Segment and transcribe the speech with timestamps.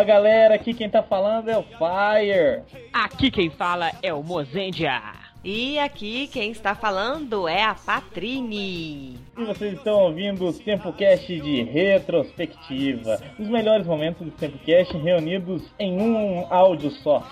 [0.00, 2.62] Fala galera, aqui quem tá falando é o Fire.
[2.90, 5.19] Aqui quem fala é o Mozendia.
[5.42, 9.18] E aqui quem está falando é a Patrine.
[9.38, 13.18] E vocês estão ouvindo o TempoCast de retrospectiva.
[13.38, 17.26] Os melhores momentos do TempoCast reunidos em um áudio só.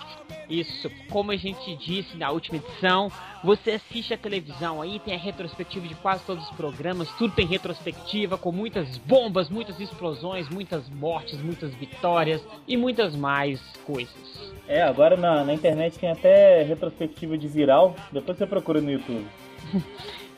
[0.49, 3.13] Isso, como a gente disse na última edição,
[3.45, 7.47] você assiste a televisão aí, tem a retrospectiva de quase todos os programas, tudo tem
[7.47, 14.58] retrospectiva, com muitas bombas, muitas explosões, muitas mortes, muitas vitórias e muitas mais coisas.
[14.69, 19.27] É, agora na, na internet tem até retrospectiva de viral, depois você procura no YouTube.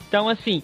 [0.06, 0.62] então, assim,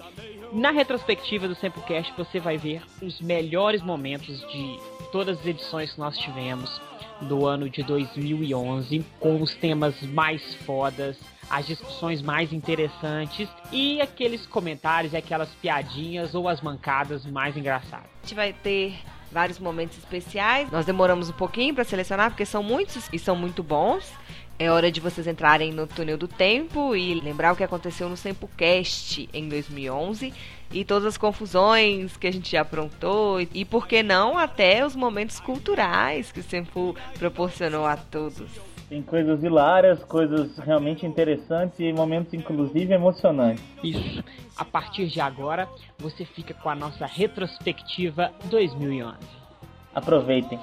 [0.52, 4.78] na retrospectiva do Samplecast você vai ver os melhores momentos de
[5.10, 6.80] todas as edições que nós tivemos
[7.22, 14.46] do ano de 2011, com os temas mais fodas, as discussões mais interessantes e aqueles
[14.46, 18.10] comentários, aquelas piadinhas ou as mancadas mais engraçadas.
[18.22, 18.94] A gente vai ter
[19.36, 20.70] vários momentos especiais.
[20.70, 24.10] Nós demoramos um pouquinho para selecionar porque são muitos e são muito bons.
[24.58, 28.16] É hora de vocês entrarem no túnel do tempo e lembrar o que aconteceu no
[28.16, 30.32] Sempocast em 2011
[30.72, 34.96] e todas as confusões que a gente já aprontou e, por que não, até os
[34.96, 38.75] momentos culturais que o Sempo proporcionou a todos.
[38.88, 43.64] Tem coisas hilárias, coisas realmente interessantes e momentos inclusive emocionantes.
[43.82, 44.22] Isso.
[44.56, 49.16] A partir de agora, você fica com a nossa retrospectiva 2011.
[49.94, 50.60] Aproveitem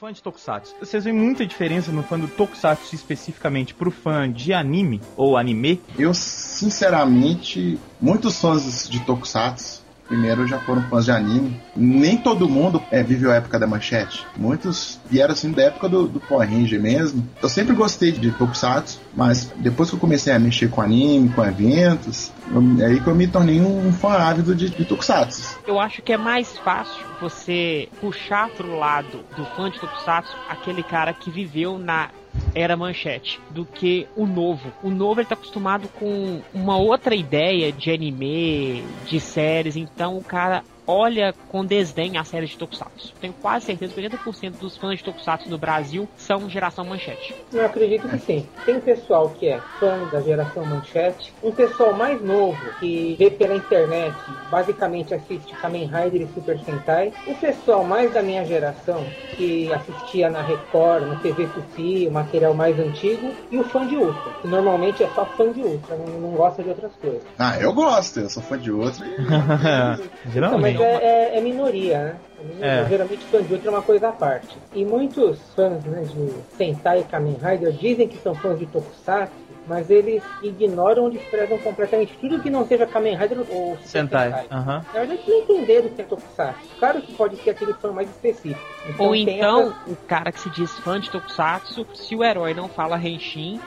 [0.00, 0.74] fã de Tokusatsu.
[0.80, 5.78] Vocês veem muita diferença no fã do Tokusatsu especificamente pro fã de anime ou anime?
[5.98, 9.79] Eu, sinceramente, muitos fãs de Tokusatsu
[10.10, 11.58] primeiro já foram fãs de anime.
[11.76, 14.26] Nem todo mundo é, viveu a época da manchete.
[14.36, 17.26] Muitos vieram assim da época do, do Power Ranger mesmo.
[17.40, 21.44] Eu sempre gostei de Tokusatsu, mas depois que eu comecei a mexer com anime, com
[21.44, 25.60] eventos, eu, é aí que eu me tornei um fã ávido de, de Tokusatsu.
[25.64, 30.82] Eu acho que é mais fácil você puxar pro lado do fã de Tokusatsu aquele
[30.82, 32.10] cara que viveu na
[32.54, 34.72] era manchete do que o novo.
[34.82, 40.24] O novo ele tá acostumado com uma outra ideia de anime, de séries, então o
[40.24, 43.14] cara olha com desdém a série de Tokusatsu.
[43.20, 47.34] Tenho quase certeza que 80% dos fãs de Tokusatsu no Brasil são geração manchete.
[47.52, 48.46] Eu acredito que sim.
[48.64, 53.54] Tem pessoal que é fã da geração manchete, um pessoal mais novo que vê pela
[53.54, 54.16] internet,
[54.50, 59.04] basicamente assiste Kamen Rider e Super Sentai, o pessoal mais da minha geração
[59.36, 63.96] que assistia na Record, no TV Tupi, o material mais antigo, e o fã de
[63.96, 67.22] Ultra, que normalmente é só fã de Ultra, não, não gosta de outras coisas.
[67.38, 69.06] Ah, eu gosto, eu sou fã de Ultra.
[69.06, 69.20] E...
[70.82, 72.16] É, é, é, minoria, né?
[72.38, 72.66] É minoria.
[72.66, 72.88] É.
[72.88, 74.56] Geralmente fã de Ultra é uma coisa à parte.
[74.74, 79.34] E muitos fãs né, de Sentai e Kamen Rider dizem que são fãs de Tokusatsu,
[79.66, 84.32] mas eles ignoram ou desprezam completamente tudo que não seja Kamen Rider ou Sentai.
[84.32, 84.58] Sentai.
[84.58, 84.66] Uhum.
[84.66, 86.60] Na verdade, não entenderam o que é Tokusatsu.
[86.78, 88.60] Claro que pode ser aquele fã mais específico.
[88.88, 89.90] Então, ou então, essa...
[89.90, 93.60] o cara que se diz fã de Tokusatsu, se o herói não fala Henshin,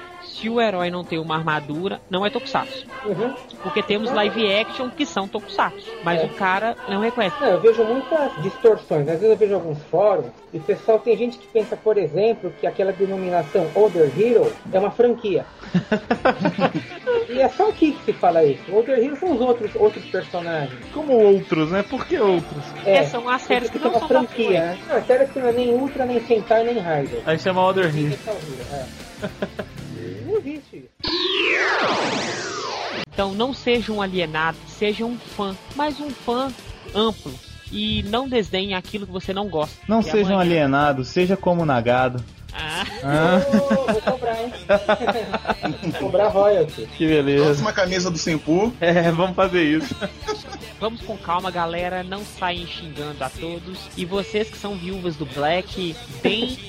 [0.43, 2.85] se o herói não tem uma armadura, não é Tokusatsu.
[3.05, 3.33] Uhum.
[3.63, 6.25] Porque temos live action que são Tokusatsu, mas é.
[6.25, 7.39] o cara não reconhece.
[7.39, 9.07] Não, eu vejo muitas distorções.
[9.07, 12.53] Às vezes eu vejo alguns fóruns e o pessoal tem gente que pensa, por exemplo,
[12.59, 15.45] que aquela denominação Other Hero é uma franquia.
[17.29, 18.63] e é só aqui que se fala isso.
[18.75, 20.77] Other Hero são os outros, outros personagens.
[20.93, 21.83] Como outros, né?
[21.83, 22.65] Por que outros?
[22.85, 24.79] É, é são as séries que não são franquia, né?
[24.89, 27.21] Não, é séries que não é nem Ultra, nem Sentai, nem Rider.
[27.25, 28.19] Aí chama Other Hero.
[28.73, 29.73] É.
[33.13, 36.51] Então não seja um alienado, seja um fã, mas um fã
[36.95, 37.33] amplo.
[37.71, 39.75] E não desdenhe aquilo que você não gosta.
[39.87, 42.23] Não seja um alienado, seja como Nagado.
[42.53, 42.85] Ah.
[43.03, 43.39] ah.
[43.91, 44.53] Vou cobrar, hein?
[45.81, 46.87] vou cobrar royalty.
[46.97, 47.45] Que beleza.
[47.45, 48.73] Próxima camisa do Sempu.
[48.79, 49.95] É, vamos fazer isso.
[50.79, 52.03] Vamos com calma, galera.
[52.03, 53.79] Não saem xingando a todos.
[53.95, 56.59] E vocês que são viúvas do Black, bem.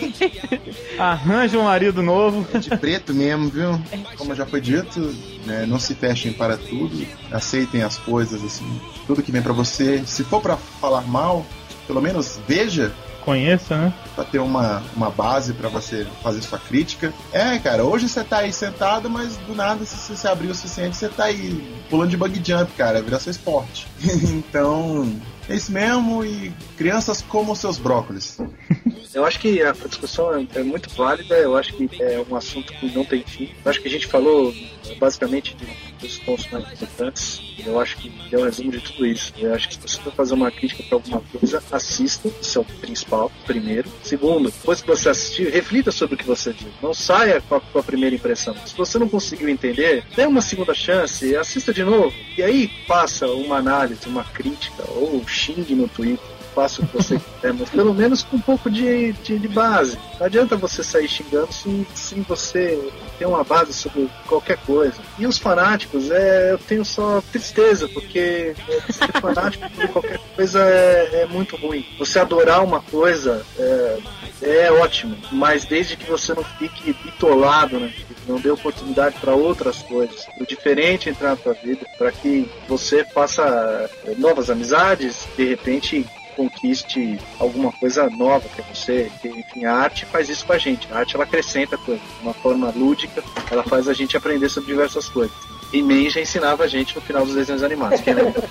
[0.98, 2.46] Arranja um marido novo.
[2.54, 3.80] É de preto mesmo, viu?
[4.16, 5.00] Como já foi dito,
[5.44, 7.06] né, não se fechem para tudo.
[7.32, 8.80] Aceitem as coisas, assim.
[9.06, 10.02] Tudo que vem para você.
[10.06, 11.44] Se for para falar mal,
[11.86, 13.94] pelo menos veja conheça, né?
[14.14, 17.12] Pra ter uma, uma base para você fazer sua crítica.
[17.32, 20.54] É, cara, hoje você tá aí sentado, mas do nada, se você se abrir o
[20.54, 23.86] suficiente, você tá aí pulando de bug jump, cara, virar seu esporte.
[24.02, 25.12] então,
[25.50, 28.38] é isso mesmo e crianças comam seus brócolis.
[29.12, 32.72] Eu acho que a discussão é, é muito válida, eu acho que é um assunto
[32.72, 33.50] que não tem fim.
[33.64, 34.54] Eu acho que a gente falou
[35.00, 35.56] basicamente
[36.00, 37.42] dos pontos mais importantes.
[37.66, 39.32] Eu acho que é um resumo de tudo isso.
[39.36, 42.62] Eu acho que se você for fazer uma crítica para alguma coisa, assista, isso é
[42.62, 43.90] o principal, primeiro.
[44.02, 46.68] Segundo, depois que você assistir, reflita sobre o que você viu.
[46.80, 48.54] Não saia com a, com a primeira impressão.
[48.64, 52.14] Se você não conseguiu entender, dê uma segunda chance, assista de novo.
[52.38, 57.54] E aí passa uma análise, uma crítica, ou xingue no Twitter fácil que você quiser,
[57.54, 59.98] mas pelo menos com um pouco de, de, de base.
[60.18, 62.78] Não adianta você sair xingando sem, sem você
[63.20, 64.96] ter uma base sobre qualquer coisa.
[65.18, 68.54] E os fanáticos, é, eu tenho só tristeza, porque
[68.88, 71.84] ser fanático por qualquer coisa é, é muito ruim.
[71.98, 73.98] Você adorar uma coisa é,
[74.40, 77.92] é ótimo, mas desde que você não fique bitolado, né?
[78.26, 83.90] Não dê oportunidade para outras coisas, o diferente entrar na vida, para que você faça
[84.06, 86.06] é, novas amizades, de repente
[86.40, 89.12] conquiste alguma coisa nova para você.
[89.20, 90.88] Que, enfim, a arte faz isso com a gente.
[90.90, 94.72] A arte ela acrescenta coisas, de uma forma lúdica, ela faz a gente aprender sobre
[94.72, 95.36] diversas coisas.
[95.72, 98.00] E Man já ensinava a gente no final dos desenhos animados.
[98.00, 98.42] Quem lembra?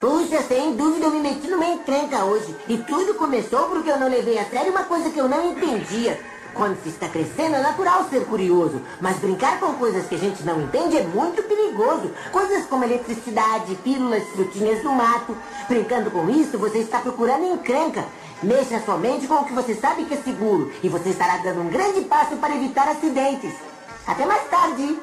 [0.00, 2.56] Puxa, sem dúvida eu me meti numa encrenca hoje.
[2.68, 6.18] E tudo começou porque eu não levei a sério uma coisa que eu não entendia.
[6.54, 10.42] Quando se está crescendo é natural ser curioso, mas brincar com coisas que a gente
[10.44, 12.10] não entende é muito perigoso.
[12.32, 15.36] Coisas como eletricidade, pílulas, frutinhas do mato.
[15.68, 18.04] Brincando com isso, você está procurando encrenca.
[18.42, 21.68] Mexa somente com o que você sabe que é seguro e você estará dando um
[21.68, 23.52] grande passo para evitar acidentes.
[24.06, 24.98] Até mais tarde.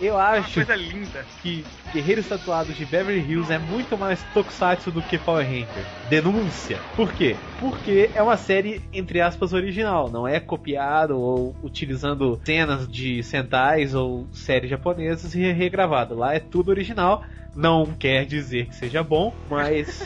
[0.00, 1.24] Eu acho Coisa linda.
[1.42, 5.84] que Guerreiros Tatuados de Beverly Hills é muito mais Tokusatsu do que Power Ranger.
[6.08, 6.78] Denúncia.
[6.96, 7.36] Por quê?
[7.58, 10.10] Porque é uma série, entre aspas, original.
[10.10, 16.14] Não é copiado ou utilizando cenas de Sentais ou séries japonesas e regravado.
[16.14, 17.22] Lá é tudo original.
[17.54, 20.02] Não quer dizer que seja bom, mas.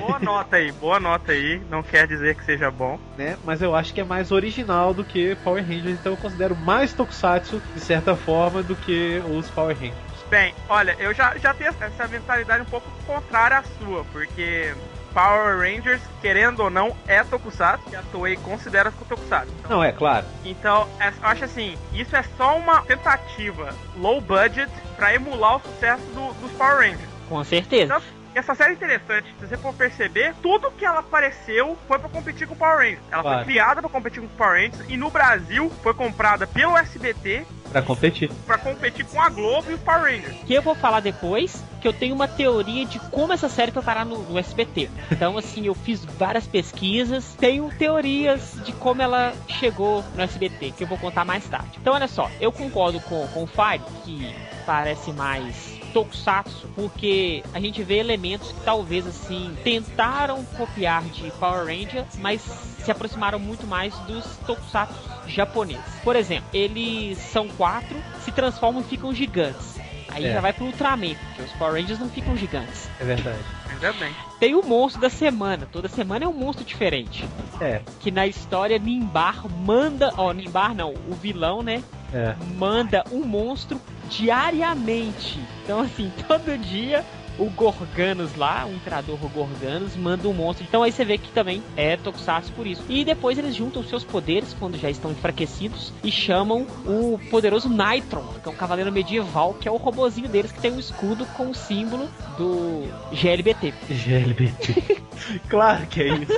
[0.00, 1.60] Boa nota aí, boa nota aí.
[1.70, 2.98] Não quer dizer que seja bom.
[3.16, 3.36] né?
[3.44, 6.92] Mas eu acho que é mais original do que Power Rangers, então eu considero mais
[6.92, 9.96] Tokusatsu, de certa forma, do que os Power Rangers.
[10.28, 14.74] Bem, olha, eu já, já tenho essa mentalidade um pouco contrária à sua, porque
[15.16, 19.50] Power Rangers, querendo ou não, é Tokusatsu, e a Toei considera Tokusatsu.
[19.60, 20.26] Então, Não, é claro.
[20.44, 25.60] Então, é- eu acho assim, isso é só uma tentativa low budget pra emular o
[25.60, 27.08] sucesso do- dos Power Rangers.
[27.30, 27.84] Com certeza.
[27.96, 28.02] Então,
[28.38, 32.46] essa série é interessante, se você for perceber, tudo que ela apareceu foi pra competir
[32.46, 33.00] com o Power Rangers.
[33.10, 33.36] Ela Claro.
[33.44, 37.44] foi criada pra competir com o Power Rangers e no Brasil foi comprada pelo SBT
[37.72, 38.30] Pra competir.
[38.46, 40.36] pra competir com a Globo e o Power Rangers.
[40.46, 43.82] Que eu vou falar depois, que eu tenho uma teoria de como essa série foi
[43.82, 44.88] parar no, no SBT.
[45.10, 50.84] Então, assim, eu fiz várias pesquisas, tenho teorias de como ela chegou no SBT, que
[50.84, 51.78] eu vou contar mais tarde.
[51.80, 54.34] Então, olha só, eu concordo com, com o Fire, que
[54.66, 61.64] parece mais tokusatsu, porque a gente vê elementos que talvez assim tentaram copiar de Power
[61.66, 64.98] Ranger, mas se aproximaram muito mais dos tokusatsu
[65.28, 65.82] japoneses.
[66.04, 69.76] Por exemplo, eles são quatro, se transformam e ficam gigantes.
[70.08, 70.32] Aí É.
[70.34, 72.88] já vai pro Ultraman, porque os Power Rangers não ficam gigantes.
[73.00, 73.38] É verdade.
[73.70, 74.14] Ainda bem.
[74.40, 77.26] Tem o monstro da semana, toda semana é um monstro diferente.
[77.60, 81.82] É, Que na história Nimbar manda, ó, Nimbar não, o vilão, né?
[82.14, 82.34] é.
[82.56, 85.40] manda um monstro diariamente.
[85.64, 87.04] Então, assim, todo dia
[87.38, 90.64] o Gorganos lá, o imperador Gorganos, manda um monstro.
[90.66, 92.82] Então aí você vê que também é Tokusatsu por isso.
[92.88, 98.26] E depois eles juntam seus poderes quando já estão enfraquecidos e chamam o poderoso Nitron,
[98.42, 101.50] que é um cavaleiro medieval, que é o robozinho deles que tem um escudo com
[101.50, 103.74] o símbolo do GLBT.
[103.90, 105.02] GLBT.
[105.48, 106.32] claro que é isso.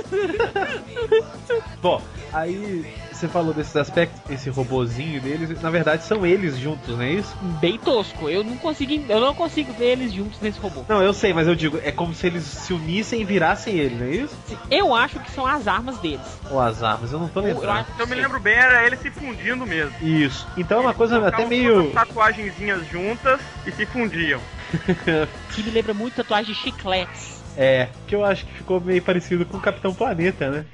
[1.81, 2.01] Bom,
[2.33, 2.85] aí
[3.19, 7.35] você falou desses aspectos, esse robozinho deles, na verdade são eles juntos, não é isso?
[7.59, 8.29] Bem tosco.
[8.29, 10.85] Eu não consigo, eu não consigo ver eles juntos nesse robô.
[10.87, 13.95] Não, eu sei, mas eu digo, é como se eles se unissem e virassem ele,
[13.95, 14.37] não é isso?
[14.71, 16.21] Eu acho que são as armas deles.
[16.49, 17.79] Ou as armas, eu não tô Eu lembrando.
[17.79, 19.93] acho Se eu me lembro bem, era ele se fundindo mesmo.
[20.01, 20.47] Isso.
[20.55, 21.91] Então é uma coisa até meio.
[21.91, 24.39] tatuagenzinhas juntas e se fundiam.
[25.53, 27.39] que me lembra muito tatuagem de chicletes.
[27.57, 30.65] É, que eu acho que ficou meio parecido com o Capitão Planeta, né?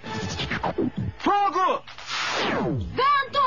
[1.26, 1.82] Fogo!
[2.94, 3.46] Vento!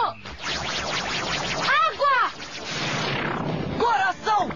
[1.62, 2.32] Água!
[3.78, 4.50] Coração!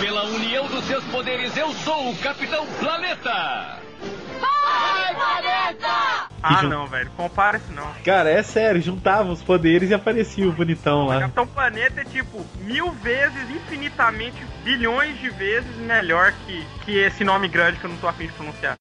[0.00, 3.87] Pela união dos seus poderes, eu sou o Capitão Planeta!
[4.38, 6.28] Vai, planeta!
[6.42, 7.10] Ah, não, velho.
[7.16, 7.92] Compara isso não.
[8.04, 11.20] Cara, é sério, juntava os poderes e aparecia o bonitão lá.
[11.20, 17.48] Capitão Planeta é tipo mil vezes, infinitamente, bilhões de vezes melhor que, que esse nome
[17.48, 18.76] grande que eu não tô afim de pronunciar.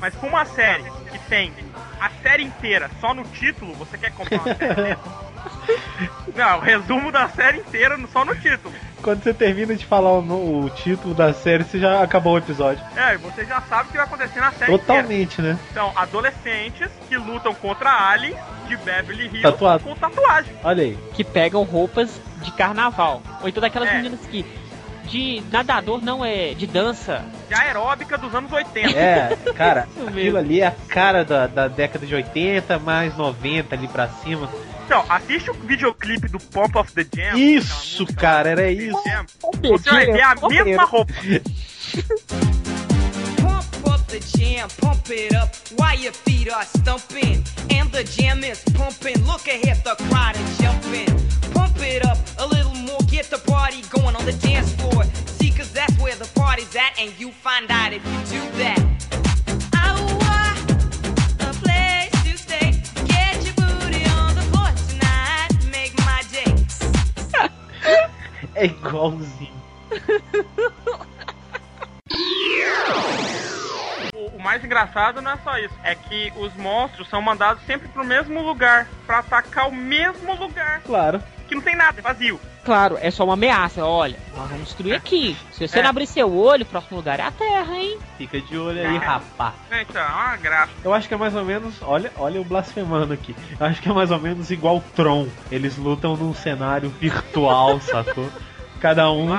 [0.00, 1.52] Mas com uma série que tem
[2.00, 5.28] a série inteira só no título, você quer comprar uma série dessa?
[6.34, 8.74] Não, o resumo da série inteira só no título.
[9.02, 12.38] Quando você termina de falar o, no- o título da série, você já acabou o
[12.38, 12.84] episódio.
[12.96, 14.78] É, e você já sabe o que vai acontecer na série inteira.
[14.78, 15.58] Totalmente, né?
[15.72, 18.36] São adolescentes que lutam contra aliens
[18.66, 19.84] de Beverly Hills Tatuado.
[19.84, 20.52] com tatuagem.
[20.62, 20.98] Olha aí.
[21.14, 23.22] que pegam roupas de carnaval.
[23.40, 23.94] Ou então daquelas É.
[23.94, 24.44] meninas que
[25.08, 27.24] de nadador não é de dança.
[27.48, 28.98] De aeróbica dos anos 80.
[28.98, 33.88] É, cara, aquilo ali é a cara da, da década de 80, mais 90 ali
[33.88, 34.48] pra cima.
[34.84, 37.38] Então, assiste o videoclipe do Pump of the Jam.
[37.38, 38.98] Isso, cara, era isso.
[39.04, 39.26] Jam.
[39.62, 41.12] Você vai ver a mesma roupa.
[44.08, 47.44] The jam, pump it up while your feet are stumping.
[47.70, 49.22] And the jam is pumping.
[49.26, 51.12] Look ahead, the crowd is jumping.
[51.52, 52.77] Pump it up a little
[53.28, 55.04] get the party going on the dance floor.
[55.26, 58.78] See, cause that's where the party's at, and you find out if you do that.
[59.76, 59.96] Ow,
[61.40, 62.82] a place to stay.
[63.06, 65.48] Get your booty on the floor tonight.
[65.70, 66.54] Make my day.
[68.54, 69.52] É igualzinho.
[74.14, 77.86] O, o mais engraçado não é só isso, é que os monstros são mandados sempre
[77.88, 80.80] pro mesmo lugar, pra atacar o mesmo lugar.
[80.84, 81.22] Claro.
[81.48, 82.38] Que não tem nada, é vazio.
[82.64, 83.82] Claro, é só uma ameaça.
[83.84, 85.34] Olha, nós vamos destruir aqui.
[85.52, 85.82] Se você É.
[85.82, 87.98] não abrir seu olho, o próximo lugar é a Terra, hein?
[88.18, 89.54] Fica de olho aí, rapá.
[89.72, 90.72] Gente, é uma graça.
[90.84, 91.74] Eu acho que é mais ou menos.
[91.80, 93.34] Olha, olha o blasfemando aqui.
[93.58, 95.26] Eu acho que é mais ou menos igual Tron.
[95.50, 98.28] Eles lutam num cenário virtual, sacou?
[98.80, 99.36] Cada um,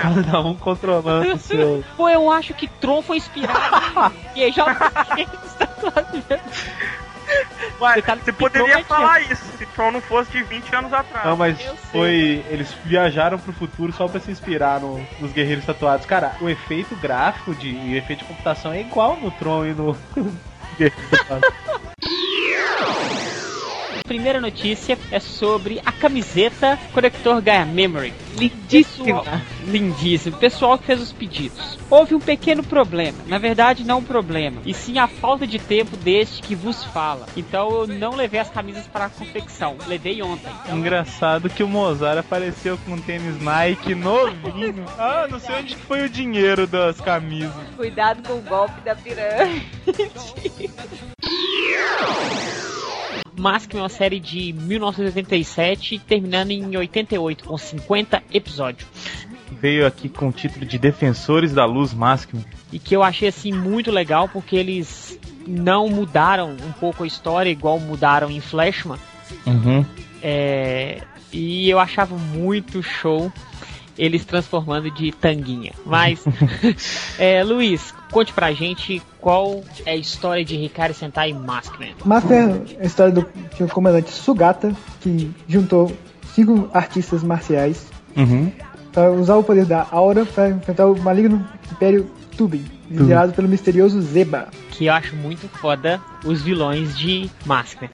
[0.00, 1.82] cada um controlando o seu.
[1.96, 4.52] Pô, eu acho que Tron foi inspirado em
[7.80, 11.26] Ué, Detalhe você poderia falar isso se Tron não fosse de 20 anos atrás.
[11.26, 11.76] Não, mas Eu sei.
[11.92, 12.44] foi.
[12.50, 16.06] Eles viajaram pro futuro só pra se inspirar no- nos guerreiros tatuados.
[16.06, 19.72] Cara, o efeito gráfico de, e o efeito de computação é igual no Tron e
[19.72, 19.96] no.
[20.78, 21.46] Guerreiro Tatuado.
[24.10, 28.12] Primeira notícia é sobre a camiseta conector Gaia Memory.
[28.36, 29.40] Lindíssima.
[29.64, 30.36] Lindíssimo.
[30.36, 31.78] Pessoal que fez os pedidos.
[31.88, 33.16] Houve um pequeno problema.
[33.28, 34.62] Na verdade, não um problema.
[34.66, 37.24] E sim a falta de tempo deste que vos fala.
[37.36, 39.76] Então eu não levei as camisas para a confecção.
[39.86, 40.50] Levei ontem.
[40.68, 44.86] Engraçado que o Mozart apareceu com um tênis Nike novinho.
[44.98, 47.52] Ah, não sei onde que foi o dinheiro das camisas.
[47.76, 49.70] Cuidado com o golpe da pirâmide.
[53.40, 58.86] Mask é uma série de 1987, terminando em 88, com 50 episódios.
[59.60, 62.44] Veio aqui com o título de Defensores da Luz Máximo.
[62.70, 67.50] E que eu achei assim muito legal porque eles não mudaram um pouco a história
[67.50, 68.98] igual mudaram em Flashman.
[69.46, 69.84] Uhum.
[70.22, 73.32] É, e eu achava muito show
[73.98, 75.72] eles transformando de tanguinha.
[75.84, 76.24] Mas,
[77.18, 81.94] é, Luiz, conte pra gente qual é a história de Hikari Sentai Maskman.
[82.04, 83.26] Master é a história do
[83.60, 85.92] um comandante Sugata, que juntou
[86.34, 88.50] cinco artistas marciais Uhum.
[88.92, 94.00] para usar o poder da aura para enfrentar o maligno Império Tubin, liderado pelo misterioso
[94.00, 94.48] Zeba.
[94.72, 97.90] Que eu acho muito foda os vilões de Maskman.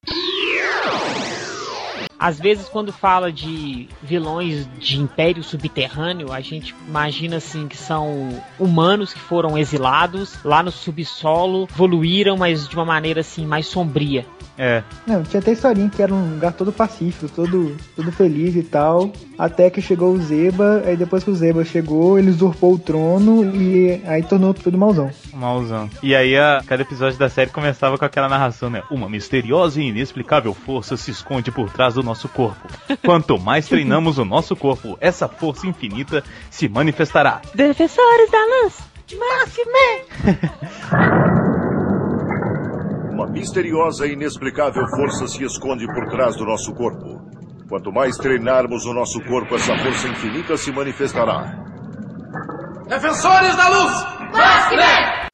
[2.27, 8.43] Às vezes, quando fala de vilões de império subterrâneo, a gente imagina assim que são
[8.59, 14.27] humanos que foram exilados lá no subsolo, evoluíram, mas de uma maneira assim mais sombria.
[14.59, 14.83] É.
[15.07, 19.13] Não, tinha até historinha que era um lugar todo pacífico, todo, todo feliz e tal.
[19.39, 23.45] Até que chegou o Zeba, aí depois que o Zeba chegou, ele usurpou o trono
[23.55, 25.11] e aí tornou tudo mauzão.
[25.35, 25.91] Malzão.
[26.03, 28.83] E aí, a, cada episódio da série começava com aquela narração, né?
[28.91, 32.67] Uma misteriosa e inexplicável força se esconde por trás do nosso corpo.
[33.05, 37.43] Quanto mais treinamos o nosso corpo, essa força infinita se manifestará.
[37.55, 38.75] Defensores da luz!
[39.13, 40.03] Maskman!
[43.17, 47.19] Uma misteriosa e inexplicável força se esconde por trás do nosso corpo.
[47.67, 51.65] Quanto mais treinarmos o nosso corpo, essa força infinita se manifestará.
[52.87, 54.07] Defensores da luz!
[54.35, 55.27] Maskman!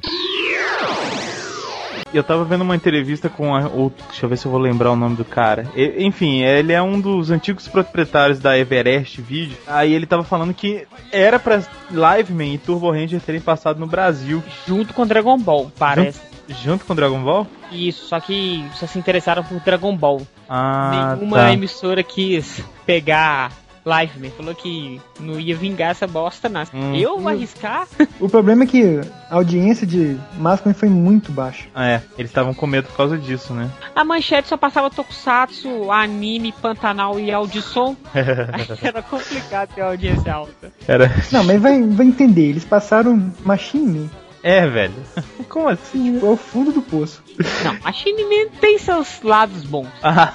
[2.15, 4.93] Eu tava vendo uma entrevista com a, outro, deixa eu ver se eu vou lembrar
[4.93, 5.67] o nome do cara.
[5.75, 9.57] E- enfim, ele é um dos antigos proprietários da Everest Video.
[9.67, 11.61] Aí ele tava falando que era pra
[11.91, 14.41] Liveman e Turbo Ranger terem passado no Brasil.
[14.69, 16.21] Junto com Dragon Ball, parece.
[16.21, 17.47] Junto, junto com Dragon Ball?
[17.71, 20.23] Isso, só que só se interessaram por Dragon Ball.
[20.49, 21.53] Ah, Nenhuma tá.
[21.53, 23.51] emissora quis pegar
[23.85, 24.31] Liveman.
[24.31, 26.63] Falou que não ia vingar essa bosta, não.
[26.73, 26.95] Hum.
[26.95, 27.87] Eu vou arriscar?
[28.21, 31.67] O problema é que a audiência de Maskman foi muito baixa.
[31.75, 33.69] Ah, é, eles estavam com medo por causa disso, né?
[33.95, 37.97] A manchete só passava Tokusatsu, anime, Pantanal e Audisson.
[38.81, 40.73] Era complicado ter audiência alta.
[40.87, 41.11] Era.
[41.33, 44.11] Não, mas vai, vai entender, eles passaram Machine.
[44.43, 44.95] É, velho.
[45.49, 46.15] Como assim?
[46.15, 47.23] Tipo, é o fundo do poço.
[47.65, 49.89] Não, a Machine Man tem seus lados bons.
[50.03, 50.33] Ah,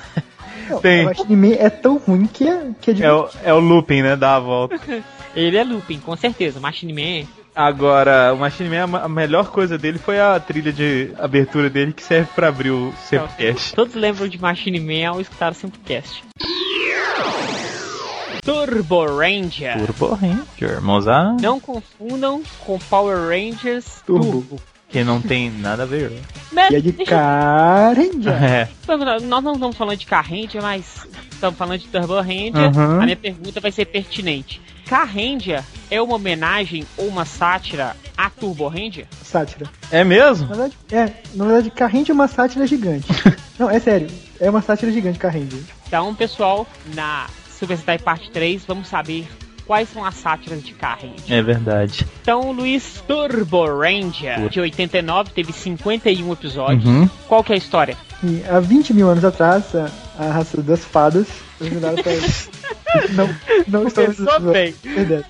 [0.69, 1.03] Não, Tem.
[1.03, 4.01] O Machine Man é tão ruim que é, que é é o, é o looping,
[4.01, 4.15] né?
[4.15, 4.79] Dá a volta.
[5.35, 6.59] Ele é looping, com certeza.
[6.59, 7.27] Machine Man.
[7.55, 11.91] Agora, o Machine Man, a a melhor coisa dele foi a trilha de abertura dele
[11.91, 13.73] que serve pra abrir o Sempcast.
[13.75, 16.23] Todos lembram de Machine Man ao escutar o Simplecast.
[18.47, 19.77] Turbo Ranger.
[19.77, 21.41] Turbo Ranger, Mozart.
[21.41, 24.31] Não confundam com Power Rangers Turbo.
[24.31, 24.61] Turbo.
[24.87, 26.23] Que não tem nada a ver.
[26.53, 26.69] Né?
[26.71, 28.31] E é de Carendia.
[28.39, 28.69] É.
[29.19, 32.73] Nós não estamos falando de Carrendia, mas estamos falando de Turbo Ranger.
[32.73, 33.01] Uhum.
[33.01, 34.61] A minha pergunta vai ser pertinente.
[34.85, 35.61] Carrendia
[35.91, 39.07] é uma homenagem ou uma sátira a Turbo Ranger?
[39.23, 39.69] Sátira.
[39.91, 40.47] É mesmo?
[40.47, 43.07] Na verdade, é, na verdade, Carrendia é uma sátira gigante.
[43.59, 44.07] Não, é sério.
[44.39, 45.59] É uma sátira gigante, Carrendia.
[45.85, 47.27] Então, pessoal, na
[47.59, 49.27] Super Sentai Parte 3, vamos saber
[49.65, 51.35] quais são as sátiras de Carrendia.
[51.35, 52.07] É verdade.
[52.21, 56.85] Então, Luiz, Turbo Ranger, de 89, teve 51 episódios.
[56.85, 57.09] Uhum.
[57.27, 57.97] Qual que é a história?
[58.23, 61.67] E há 20 mil anos atrás, a, a raça das fadas pra
[63.13, 63.29] Não,
[63.67, 64.73] não estou Começou bem.
[64.81, 65.25] Verdade.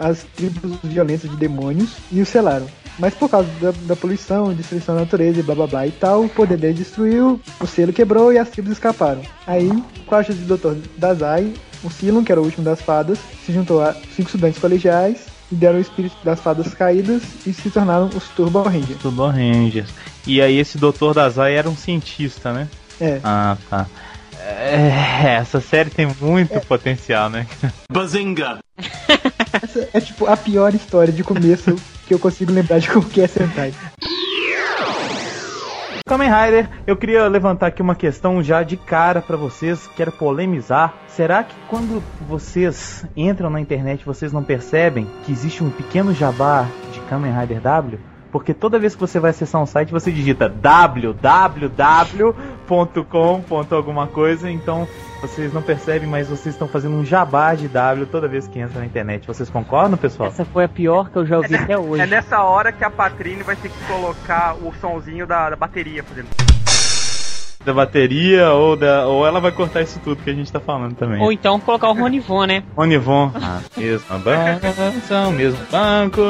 [0.00, 2.66] As tribos violentas de demônios e os selaram.
[2.98, 6.24] Mas por causa da, da poluição, destruição da natureza e blá blá blá e tal,
[6.24, 9.20] o poder dele destruiu, o selo quebrou e as tribos escaparam.
[9.46, 9.70] Aí,
[10.06, 10.88] com a ajuda do Dr.
[10.96, 11.52] Dazai,
[11.84, 15.54] o Silon, que era o último das fadas, se juntou a cinco estudantes colegiais e
[15.54, 19.00] deram o espírito das fadas caídas e se tornaram os Turbo Rangers.
[19.00, 19.90] Turbo Rangers.
[20.26, 21.12] E aí esse Dr.
[21.14, 22.68] Dazai era um cientista, né?
[23.00, 23.20] É.
[23.22, 23.86] Ah, tá.
[24.40, 27.46] É, essa série tem muito potencial, né?
[27.90, 28.58] Bazinga!
[29.52, 33.74] Essa é tipo a pior história de começo que eu consigo lembrar de qualquer Sentai.
[36.08, 40.94] Kamen Rider, eu queria levantar aqui uma questão já de cara pra vocês, quero polemizar.
[41.08, 46.68] Será que quando vocês entram na internet vocês não percebem que existe um pequeno jabá
[46.92, 47.98] de Kamen Rider W?
[48.30, 51.24] Porque toda vez que você vai acessar um site você digita www.com.
[53.72, 54.86] alguma coisa, então
[55.20, 58.80] vocês não percebem, mas vocês estão fazendo um jabá de W toda vez que entra
[58.80, 59.26] na internet.
[59.26, 60.28] Vocês concordam, pessoal?
[60.28, 62.02] Essa foi a pior que eu já ouvi até hoje.
[62.02, 66.02] É nessa hora que a Patrine vai ter que colocar o somzinho da, da bateria
[66.02, 66.28] fazendo.
[67.64, 70.94] Da bateria ou da ou ela vai cortar isso tudo que a gente tá falando
[70.94, 71.20] também.
[71.20, 72.62] Ou então colocar o Ronivon, né?
[72.76, 74.72] Onivon, a mesma banca,
[75.32, 76.22] mesmo banco.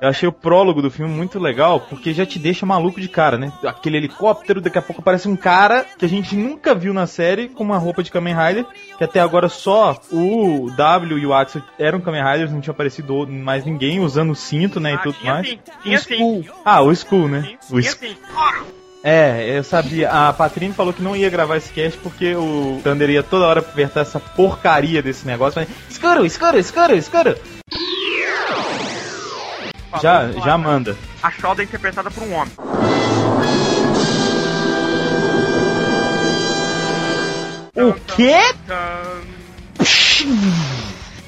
[0.00, 3.36] Eu achei o prólogo do filme muito legal, porque já te deixa maluco de cara,
[3.36, 3.52] né?
[3.64, 7.48] Aquele helicóptero, daqui a pouco aparece um cara que a gente nunca viu na série
[7.48, 11.62] com uma roupa de Kamen Rider, que até agora só o W e o Axel
[11.78, 15.34] eram Kamen Riders, não tinha aparecido mais ninguém usando o cinto, né, e tudo tinha
[15.34, 15.48] mais.
[15.48, 16.44] sim, tinha o Skull.
[16.64, 17.56] Ah, o Skull, né?
[17.68, 18.16] o Skull.
[19.02, 20.10] É, eu sabia.
[20.10, 23.60] A Patrine falou que não ia gravar esse cast porque o Thunder ia toda hora
[23.60, 25.60] apertar essa porcaria desse negócio.
[25.60, 26.94] Mas, escuro, escuro, escuro,
[29.96, 30.02] escuro.
[30.02, 30.96] Já, já manda.
[31.22, 32.52] A Shoda é interpretada por um homem.
[37.76, 38.34] O quê?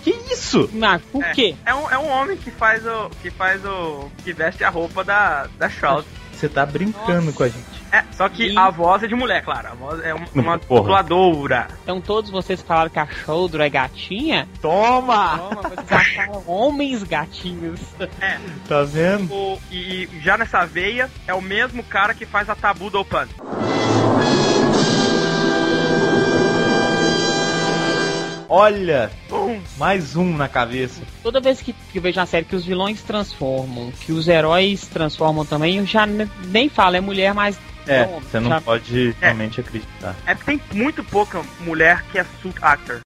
[0.02, 0.68] Que isso?
[0.72, 1.54] Mas por É, quê?
[1.64, 3.10] É um, é um homem que faz o.
[3.22, 4.10] que faz o.
[4.24, 6.06] que veste a roupa da, da Shroud.
[6.40, 7.64] Você tá brincando com a gente.
[7.92, 9.68] É, só que E- a voz é de mulher, claro.
[9.68, 10.80] A voz é um- uma Porra.
[10.80, 11.68] dubladora.
[11.82, 14.48] Então todos vocês falaram que a Shoulder é gatinha?
[14.62, 15.38] Toma!
[15.38, 17.80] Toma, vocês acharam homens gatinhos.
[18.20, 18.38] É.
[18.66, 19.30] Tá vendo?
[19.32, 23.00] O, e e já nessa veia, é o mesmo cara que faz a Tabu do
[23.00, 23.28] Opan.
[28.52, 29.12] Olha,
[29.78, 31.00] mais um na cabeça.
[31.22, 34.88] Toda vez que, que eu vejo uma série que os vilões transformam, que os heróis
[34.88, 37.56] transformam também, eu já ne- nem falo, é mulher, mas.
[37.86, 38.20] É, homem.
[38.20, 40.16] você não Já- pode realmente acreditar.
[40.26, 43.00] É porque tem muito pouca mulher que é suit actor.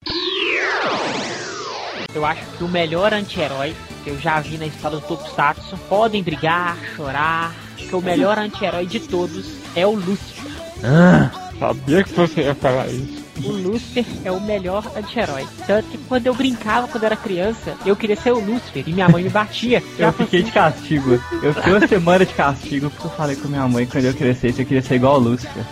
[2.14, 6.22] Eu acho que o melhor anti-herói que eu já vi na história do Tokusatsu podem
[6.22, 9.44] brigar, chorar, que o melhor anti-herói de todos
[9.76, 10.50] é o Lúcifer.
[10.82, 13.23] Ah, Sabia que você ia falar isso.
[13.42, 15.46] O Lúcifer é o melhor anti-herói.
[15.66, 18.92] Tanto que quando eu brincava quando eu era criança, eu queria ser o Lúcifer e
[18.92, 19.82] minha mãe me batia.
[19.98, 21.20] Eu fiquei de castigo.
[21.42, 24.14] Eu fiquei uma semana de castigo porque eu falei com minha mãe que quando eu
[24.14, 25.64] crescesse eu queria ser igual o Lúcifer.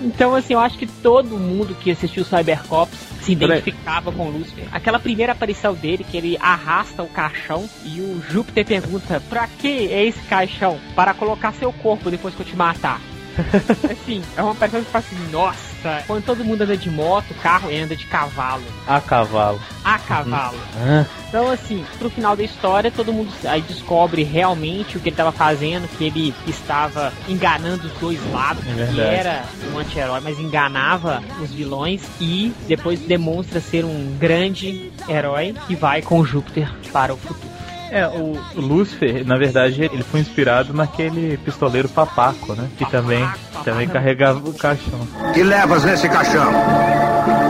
[0.00, 4.64] Então, assim, eu acho que todo mundo que assistiu Cybercops se identificava com o Lúcifer.
[4.72, 9.92] Aquela primeira aparição dele, que ele arrasta o caixão e o Júpiter pergunta: Pra que
[9.92, 10.78] é esse caixão?
[10.94, 13.00] Para colocar seu corpo depois que eu te matar.
[13.90, 17.68] assim, é uma pessoa que fala assim: Nossa, quando todo mundo anda de moto, carro
[17.70, 18.62] anda de cavalo.
[18.86, 19.60] a cavalo.
[19.84, 20.58] A cavalo.
[20.76, 25.14] Ah, Então, assim, pro final da história, todo mundo aí descobre realmente o que ele
[25.14, 30.38] estava fazendo, que ele estava enganando os dois lados, É que era um anti-herói, mas
[30.38, 37.14] enganava os vilões e depois demonstra ser um grande herói que vai com Júpiter para
[37.14, 37.59] o futuro.
[37.90, 42.68] É, o Lúcifer, na verdade, ele foi inspirado naquele pistoleiro papaco, né?
[42.78, 43.28] Que também,
[43.64, 45.00] também carregava o caixão.
[45.34, 46.52] Que levas nesse caixão?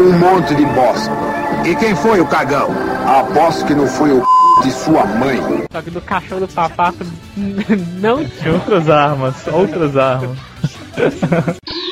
[0.01, 1.13] Um monte de bosta.
[1.67, 2.71] E quem foi o cagão?
[3.07, 4.25] Aposto que não foi o
[4.63, 5.39] de sua mãe.
[5.71, 6.99] Só que do cachorro do papaco
[8.01, 10.39] não Tinha outras armas, outras armas.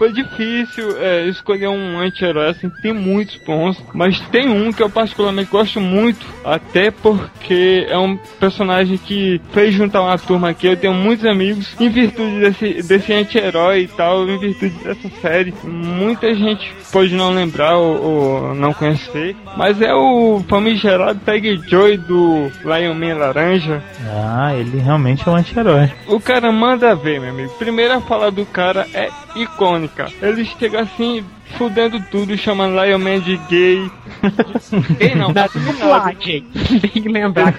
[0.00, 4.88] foi difícil é, escolher um anti-herói, assim, tem muitos bons, mas tem um que eu
[4.88, 10.76] particularmente gosto muito, até porque é um personagem que fez juntar uma turma aqui, eu
[10.78, 15.52] tenho muitos amigos, em virtude desse, desse anti-herói e tal, em virtude dessa série.
[15.64, 21.98] Muita gente pode não lembrar ou, ou não conhecer, mas é o famigerado Peg Joy
[21.98, 23.82] do Lion Man Laranja.
[24.08, 25.92] Ah, ele realmente é um anti-herói.
[26.06, 27.52] O cara manda ver, meu amigo.
[27.58, 30.08] Primeira fala do cara é icônica.
[30.20, 31.24] Ele chega assim,
[31.56, 33.90] fudendo tudo, chamando Lion Man de gay.
[34.98, 36.44] gay não, da dublagem.
[36.80, 37.52] Tem que lembrar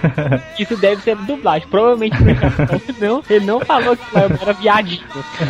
[0.56, 1.68] que isso deve ser dublagem.
[1.68, 2.16] Provavelmente
[3.00, 5.02] não, ele não falou que o Lion Man era viadinho.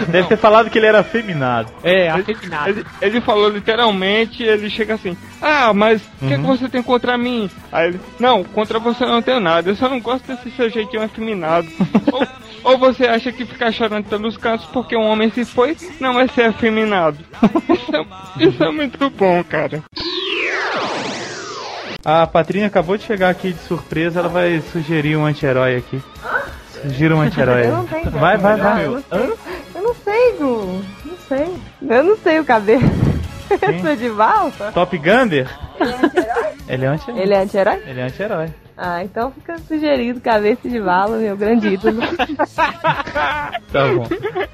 [0.07, 0.29] Deve não.
[0.29, 1.71] ter falado que ele era afeminado.
[1.83, 2.71] É, afeminado.
[2.71, 6.29] Ele, ele, falou literalmente, ele chega assim, ah, mas o uhum.
[6.29, 7.51] que, é que você tem contra mim?
[7.71, 11.03] Aí ele, não, contra você não tenho nada, eu só não gosto desse seu jeitinho
[11.03, 11.69] afeminado.
[12.13, 12.27] ou,
[12.65, 16.27] ou você acha que ficar chorando pelos cantos porque um homem se foi não é
[16.29, 17.19] ser afeminado?
[18.39, 19.83] isso, é, é muito bom, cara.
[22.05, 26.03] A Patrinha acabou de chegar aqui de surpresa, ela vai sugerir um anti-herói aqui.
[26.73, 27.67] Sugira um anti-herói.
[27.67, 28.87] Eu não tenho Vai, vai, vai.
[28.87, 29.39] Eu não sei,
[29.75, 30.83] eu não sei, Gu.
[31.05, 31.55] Não sei.
[31.89, 32.83] Eu não sei o cabelo.
[33.83, 34.73] Sou de volta?
[34.73, 35.49] Top Gunder?
[36.69, 37.23] Ele é anti-herói.
[37.23, 37.83] Ele é anti-herói?
[37.87, 38.49] Ele é anti-herói.
[38.77, 42.01] Ah, então fica sugerido Cabeça de Bala, meu grande ídolo.
[43.73, 44.07] tá bom.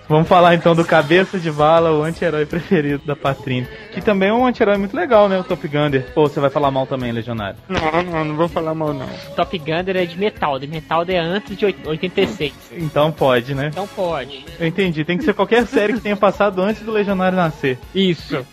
[0.09, 3.71] Vamos falar então do Cabeça de Bala, o anti-herói preferido da Patrícia.
[3.93, 5.39] Que também é um anti-herói muito legal, né?
[5.39, 6.07] O Top Gunner.
[6.17, 7.59] Ou você vai falar mal também, Legionário?
[7.69, 9.09] Não, não, não vou falar mal, não.
[9.37, 12.53] Top Gunner é de metal, de metal é antes de 86.
[12.73, 13.69] Então pode, né?
[13.71, 14.45] Então pode.
[14.59, 15.05] Eu entendi.
[15.05, 17.79] Tem que ser qualquer série que tenha passado antes do Legionário nascer.
[17.95, 18.45] Isso.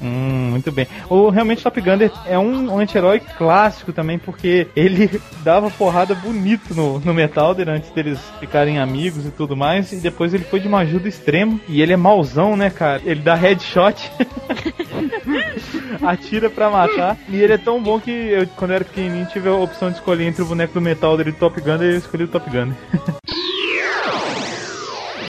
[0.00, 0.86] Hum, muito bem.
[1.08, 5.05] O realmente Top Gunner é um anti-herói clássico também, porque ele
[5.42, 9.92] dava porrada bonito no, no Metalder antes deles ficarem amigos e tudo mais.
[9.92, 11.60] E depois ele foi de uma ajuda extrema.
[11.68, 13.00] E ele é mauzão, né, cara?
[13.04, 14.10] Ele dá headshot.
[16.02, 17.16] atira pra matar.
[17.28, 19.96] E ele é tão bom que eu, quando eu era pequenininho, tive a opção de
[19.96, 22.48] escolher entre o boneco do Metalder e o Top Gun, e eu escolhi o Top
[22.48, 22.72] Gun.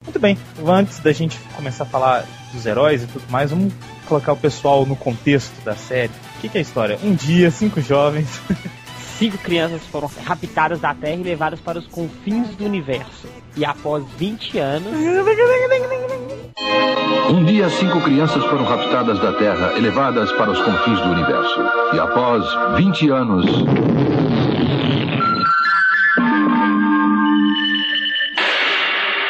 [0.04, 3.74] Muito bem, antes da gente começar a falar dos heróis e tudo mais, vamos
[4.08, 6.12] colocar o pessoal no contexto da série.
[6.38, 6.98] O que, que é a história?
[7.04, 8.42] Um dia, cinco jovens
[9.18, 13.28] cinco crianças foram raptadas da Terra e levadas para os confins do universo.
[13.56, 14.94] E após 20 anos.
[17.30, 21.60] Um dia, cinco crianças foram raptadas da Terra e levadas para os confins do universo.
[21.94, 22.46] E após
[22.78, 23.46] 20 anos.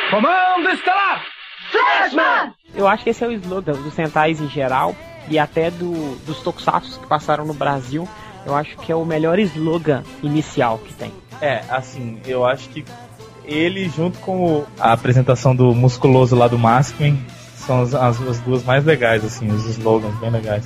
[0.10, 1.24] Comando Estelar!
[1.72, 2.54] Flashman!
[2.76, 4.94] Eu acho que esse é o slogan dos Sentais em geral
[5.30, 8.08] e até do, dos Tokusatsu que passaram no Brasil
[8.48, 11.12] eu acho que é o melhor slogan inicial que tem.
[11.42, 12.84] É, assim, eu acho que
[13.44, 17.20] ele junto com a apresentação do musculoso lá do Maskman
[17.56, 20.66] são as, as, as, duas mais legais, assim, os slogans bem legais.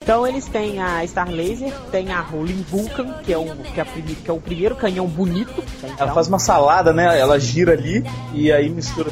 [0.00, 3.84] Então eles têm a Star Laser, tem a Rolling Vulcan, que é, o, que é,
[3.84, 5.62] que é o primeiro canhão bonito.
[5.98, 7.18] Ela faz uma salada, né?
[7.18, 9.10] Ela gira ali e aí mistura,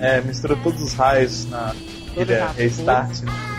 [0.00, 1.74] é, mistura todos os raios na
[2.56, 3.22] restart.
[3.22, 3.51] Né?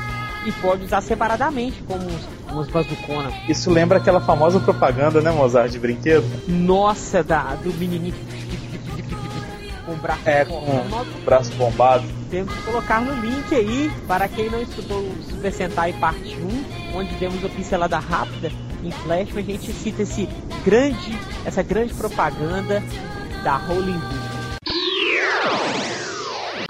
[0.45, 2.05] E pode usar separadamente, como
[2.51, 3.31] umas bazucona.
[3.47, 6.25] Isso lembra aquela famosa propaganda, né, Mozart, de brinquedo?
[6.47, 8.15] Nossa, da, do menininho
[9.85, 12.03] com o braço é, com o braço bombado.
[12.29, 16.37] Temos que colocar no link aí, para quem não estudou o Super Sentai Parte
[16.93, 18.51] 1, onde demos uma pincelada rápida
[18.83, 20.27] em Flash, a gente cita esse
[20.65, 22.83] grande, essa grande propaganda
[23.43, 24.32] da Rolling Bull.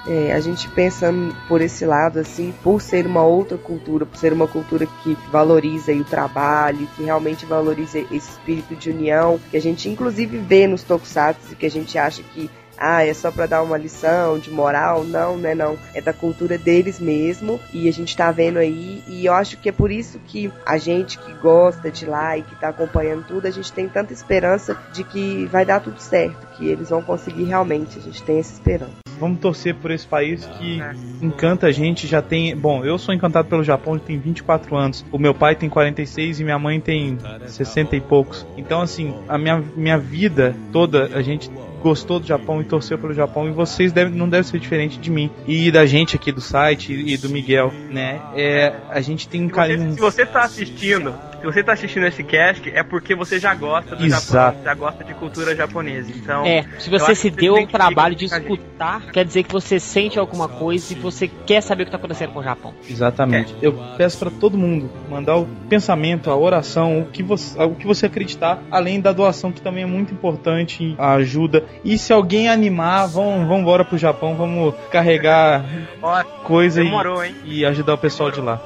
[0.08, 1.14] É, a gente pensa
[1.48, 5.94] por esse lado, assim, por ser uma outra cultura, por ser uma cultura que valoriza
[5.94, 10.84] o trabalho, que realmente valoriza esse espírito de união, que a gente inclusive vê nos
[10.84, 15.04] tokusatsu, que a gente acha que ah, é só para dar uma lição de moral.
[15.04, 15.78] Não, né, não.
[15.94, 19.70] É da cultura deles mesmo e a gente tá vendo aí e eu acho que
[19.70, 23.48] é por isso que a gente que gosta de lá e que tá acompanhando tudo,
[23.48, 27.46] a gente tem tanta esperança de que vai dar tudo certo, que eles vão conseguir
[27.46, 27.98] realmente.
[27.98, 30.82] A gente tem essa esperança vamos torcer por esse país que
[31.22, 32.08] encanta a gente.
[32.08, 32.56] Já tem.
[32.56, 35.06] Bom, eu sou encantado pelo Japão, tem 24 anos.
[35.12, 38.46] O meu pai tem 46 e minha mãe tem 60 e poucos.
[38.58, 41.50] Então, assim, a minha, minha vida toda, a gente
[41.84, 45.12] gostou do Japão e torceu pelo Japão e vocês devem, não devem ser diferente de
[45.12, 48.22] mim e da gente aqui do site e do Miguel, né?
[48.36, 49.92] É, a gente tem um carinho.
[49.92, 51.14] se você tá assistindo
[51.44, 54.32] Se você tá assistindo esse cast, é porque você já gosta do Exato.
[54.32, 56.10] Japão, já gosta de cultura japonesa.
[56.16, 60.18] Então, É, se você se deu o trabalho de escutar, quer dizer que você sente
[60.18, 62.74] alguma coisa e você quer saber o que tá acontecendo com o Japão.
[62.90, 63.54] Exatamente.
[63.62, 67.86] Eu peço pra todo mundo mandar o pensamento, a oração, o que você, o que
[67.86, 71.66] você acreditar, além da doação que também é muito importante, a ajuda.
[71.84, 75.66] E se alguém animar, vamos, vamos embora pro Japão, vamos carregar
[76.02, 77.36] Ó, coisa e, demorou, hein?
[77.44, 78.62] e ajudar o pessoal de lá.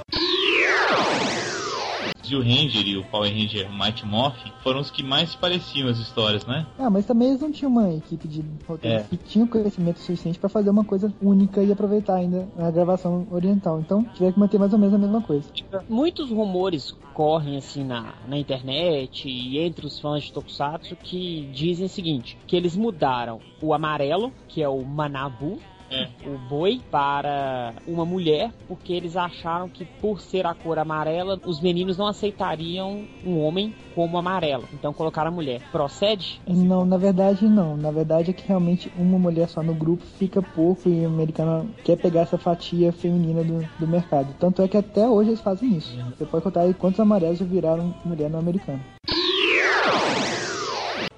[2.30, 5.88] E o Ranger e o Power Ranger Mighty Morphin foram os que mais se pareciam
[5.88, 6.66] as histórias, né?
[6.78, 9.16] Ah, mas também eles não tinham uma equipe de roteiristas É.
[9.16, 13.80] que tinha conhecimento suficiente pra fazer uma coisa única e aproveitar ainda a gravação oriental.
[13.80, 15.50] Então, tiver que manter mais ou menos a mesma coisa.
[15.88, 21.86] Muitos rumores correm assim na, na internet e entre os fãs de Tokusatsu que dizem
[21.86, 26.08] o seguinte, que eles mudaram o amarelo, que é o Manabu, É.
[26.26, 31.62] o boi, para uma mulher, porque eles acharam que por ser a cor amarela, os
[31.62, 34.65] meninos não aceitariam um homem como amarelo.
[34.73, 35.62] Então colocaram a mulher.
[35.71, 36.41] Procede?
[36.47, 37.78] Não, na verdade não.
[37.78, 41.65] Na verdade é que realmente uma mulher só no grupo fica pouco e a americana
[41.84, 44.34] quer pegar essa fatia feminina do, do mercado.
[44.39, 45.97] Tanto é que até hoje eles fazem isso.
[46.17, 48.82] Você pode contar aí quantos amarelos viraram mulher no americano.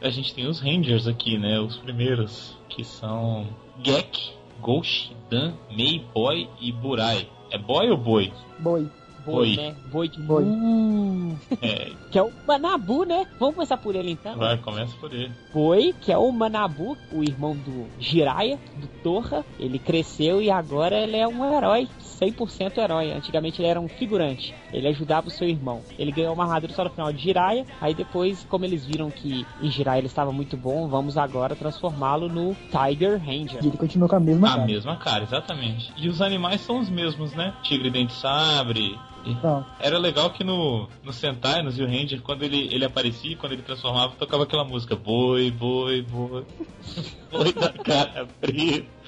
[0.01, 1.59] A gente tem os Rangers aqui, né?
[1.59, 3.45] Os primeiros, que são
[3.83, 7.27] Gek, Ghost, Dan, Mei, Boy e Burai.
[7.51, 8.31] É boy ou boi?
[8.59, 8.87] Boi.
[9.25, 9.55] Boi, Boi.
[9.57, 9.75] né?
[9.91, 10.43] Boi de Boi.
[10.43, 11.37] Mu.
[11.61, 13.25] É, que é o Manabu, né?
[13.39, 14.35] Vamos começar por ele então.
[14.37, 15.31] vai, começa por ele.
[15.53, 19.45] Boi, que é o Manabu, o irmão do Jiraiya, do Torra.
[19.59, 21.87] Ele cresceu e agora ele é um herói,
[22.19, 23.11] 100% herói.
[23.11, 24.53] Antigamente ele era um figurante.
[24.73, 25.81] Ele ajudava o seu irmão.
[25.97, 27.65] Ele ganhou uma armadura só no final de Jiraiya.
[27.79, 32.27] Aí depois, como eles viram que em Jiraiya ele estava muito bom, vamos agora transformá-lo
[32.27, 33.63] no Tiger Ranger.
[33.63, 34.65] E ele continua com a mesma A cara.
[34.65, 35.93] mesma cara, exatamente.
[35.97, 37.53] E os animais são os mesmos, né?
[37.63, 38.97] Tigre dente sabre.
[39.43, 39.65] Não.
[39.79, 43.61] Era legal que no, no Sentai, no Zio Ranger, quando ele, ele aparecia, quando ele
[43.61, 46.45] transformava, tocava aquela música Boi, boi, boi.
[47.31, 48.99] Boi da cara preta.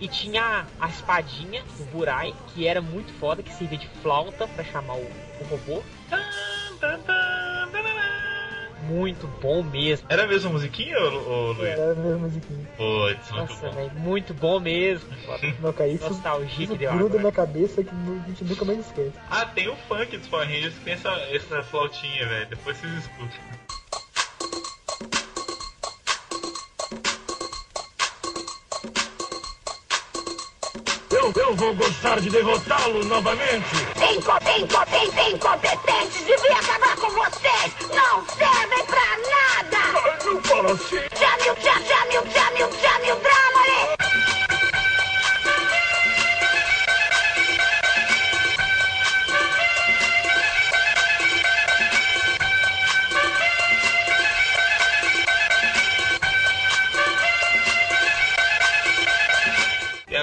[0.00, 4.62] E tinha a espadinha, o Burai, que era muito foda, que servia de flauta pra
[4.62, 5.82] chamar o, o robô.
[8.88, 10.06] Muito bom mesmo.
[10.08, 11.68] Era a mesma musiquinha, ô, ô Luiz?
[11.70, 12.66] Era a mesma musiquinha.
[12.76, 13.72] Putz, muito Nossa, bom.
[13.74, 15.08] velho, muito bom mesmo.
[15.60, 18.78] Não, cara, isso, Nostalgia isso que deu gruda na cabeça que a gente nunca mais
[18.80, 19.12] esquece.
[19.30, 22.46] Ah, tem o funk dos Power Rangers que tem essa, essa flautinha, velho.
[22.46, 23.28] Depois vocês escutam.
[31.28, 33.66] Eu, eu vou gostar de derrotá-lo novamente.
[35.30, 37.74] Incompetentes, devia acabar com vocês!
[37.94, 39.78] Não servem pra nada!
[40.24, 40.96] Não fala assim.
[40.96, 43.37] Chame o, chame, chame o, chame o, chame o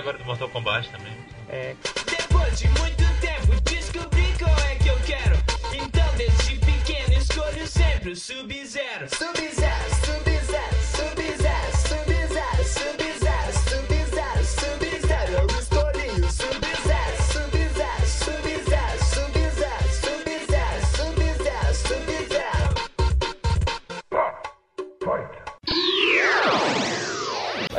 [0.05, 1.13] agora do Mortal Kombat também.
[1.49, 5.35] É, Depois de muito tempo descobri qual é que eu quero.
[5.73, 9.09] Então desde pequeno escolho sempre o Sub-Zero.
[9.09, 10.84] Sub-Zero, Sub-Zero, Sub-Zero,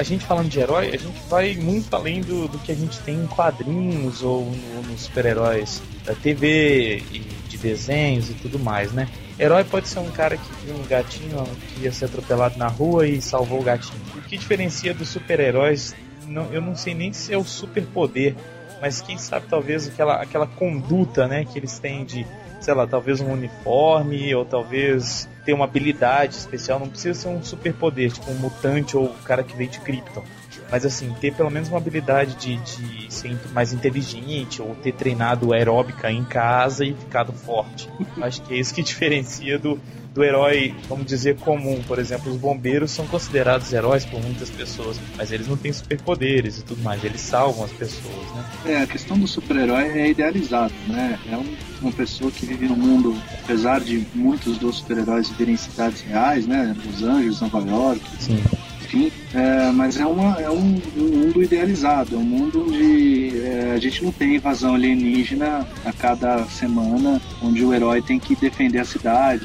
[0.06, 3.14] gente falando de herói, a gente vai muito além do, do que a gente tem
[3.16, 9.08] em quadrinhos ou no- nos super-heróis da TV e de desenhos e tudo mais, né?
[9.38, 13.06] Herói pode ser um cara que viu um gatinho que ia ser atropelado na rua
[13.06, 14.00] e salvou o gatinho.
[14.14, 15.94] O que diferencia dos super-heróis,
[16.26, 18.34] não- eu não sei nem se é o superpoder,
[18.80, 22.26] mas quem sabe talvez aquela, aquela conduta né, que eles têm de,
[22.60, 27.42] sei lá, talvez um uniforme ou talvez ter uma habilidade especial, não precisa ser um
[27.42, 30.24] superpoder, tipo um mutante ou o cara que veio de Krypton.
[30.68, 35.54] Mas assim, ter pelo menos uma habilidade de, de ser mais inteligente ou ter treinado
[35.54, 37.88] aeróbica em casa e ficado forte.
[38.20, 39.80] Acho que é isso que diferencia do,
[40.16, 41.82] do herói, vamos dizer, comum.
[41.86, 46.58] Por exemplo, os bombeiros são considerados heróis por muitas pessoas, mas eles não têm superpoderes
[46.58, 48.44] e tudo mais, eles salvam as pessoas, né?
[48.64, 51.18] É, a questão do super-herói é idealizado, né?
[51.30, 55.58] É um- uma pessoa que vive num mundo, apesar de muitos dos super-heróis viverem em
[55.58, 56.74] cidades reais, né?
[56.86, 58.42] Los Angeles, Nova York, Sim.
[58.82, 63.72] enfim, é, mas é, uma, é um, um mundo idealizado, é um mundo onde é,
[63.74, 68.78] a gente não tem invasão alienígena a cada semana, onde o herói tem que defender
[68.78, 69.44] a cidade.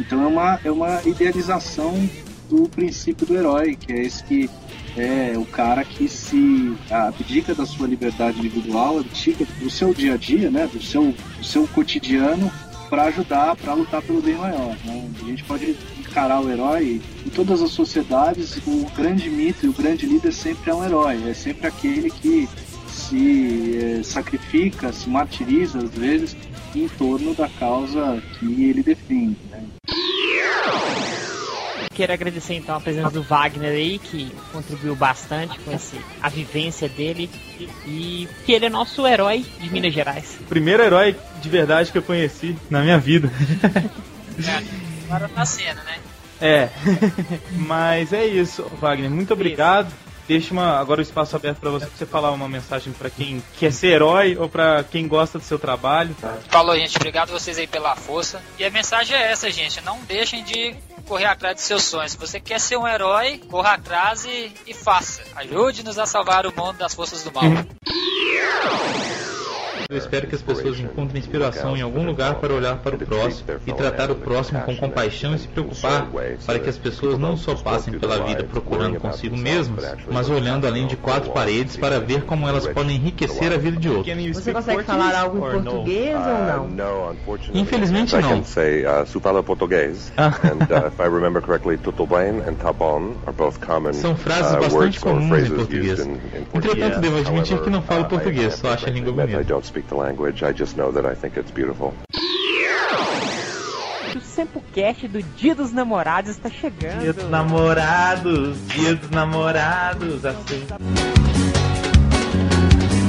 [0.00, 1.94] Então é uma, é uma idealização
[2.48, 4.50] do princípio do herói, que é esse que
[4.96, 10.16] é o cara que se abdica da sua liberdade individual, abdica do seu dia a
[10.16, 12.50] dia, né, do seu, do seu cotidiano
[12.88, 14.76] para ajudar, para lutar pelo bem maior.
[14.84, 15.08] Né?
[15.22, 19.72] A gente pode encarar o herói em todas as sociedades, o grande mito e o
[19.72, 22.48] grande líder sempre é um herói, é sempre aquele que
[22.88, 26.36] se eh, sacrifica, se martiriza às vezes
[26.74, 29.36] em torno da causa que ele defende.
[29.50, 29.64] Né?
[31.92, 36.88] Quero agradecer então a presença do Wagner aí, que contribuiu bastante com esse, a vivência
[36.88, 37.28] dele
[37.86, 40.38] e que ele é nosso herói de Minas Gerais.
[40.48, 43.30] Primeiro herói de verdade que eu conheci na minha vida.
[45.06, 45.98] Agora tá sendo, né?
[46.40, 46.70] É.
[47.52, 49.10] Mas é isso, Wagner.
[49.10, 49.92] Muito obrigado.
[50.26, 53.42] Deixa uma, agora o espaço aberto para você, pra você falar uma mensagem para quem
[53.58, 56.14] quer ser herói ou para quem gosta do seu trabalho.
[56.48, 56.96] Falou, gente.
[56.96, 58.42] Obrigado vocês aí pela força.
[58.58, 59.80] E a mensagem é essa, gente.
[59.82, 60.74] Não deixem de
[61.06, 62.12] correr atrás dos seus sonhos.
[62.12, 65.22] Se você quer ser um herói, corra atrás e, e faça.
[65.34, 67.44] Ajude-nos a salvar o mundo das forças do mal.
[69.90, 73.58] Eu espero que as pessoas encontrem inspiração em algum lugar para olhar para o próximo
[73.66, 76.06] e tratar o próximo com compaixão e se preocupar
[76.46, 80.86] para que as pessoas não só passem pela vida procurando consigo mesmas, mas olhando além
[80.86, 84.36] de quatro paredes para ver como elas podem enriquecer a vida de outros.
[84.36, 87.16] Você consegue falar algo em português ou não?
[87.52, 88.28] Infelizmente I não.
[88.28, 92.72] can say uh, fala português, and uh, if I remember correctly, tudo bem and tá
[92.72, 95.98] bom are both common São frases uh, bastante comuns em phrases português.
[96.00, 97.00] Entretanto, Portuguese.
[97.00, 99.40] devo admitir que não falo português, I só acho a língua I bonita.
[99.80, 100.42] Speak the language.
[100.42, 101.94] I just know that I think it's beautiful.
[104.14, 107.00] O Sempocast do Dia dos Namorados está chegando.
[107.00, 110.66] Dia dos namorados, dia dos namorados, assim.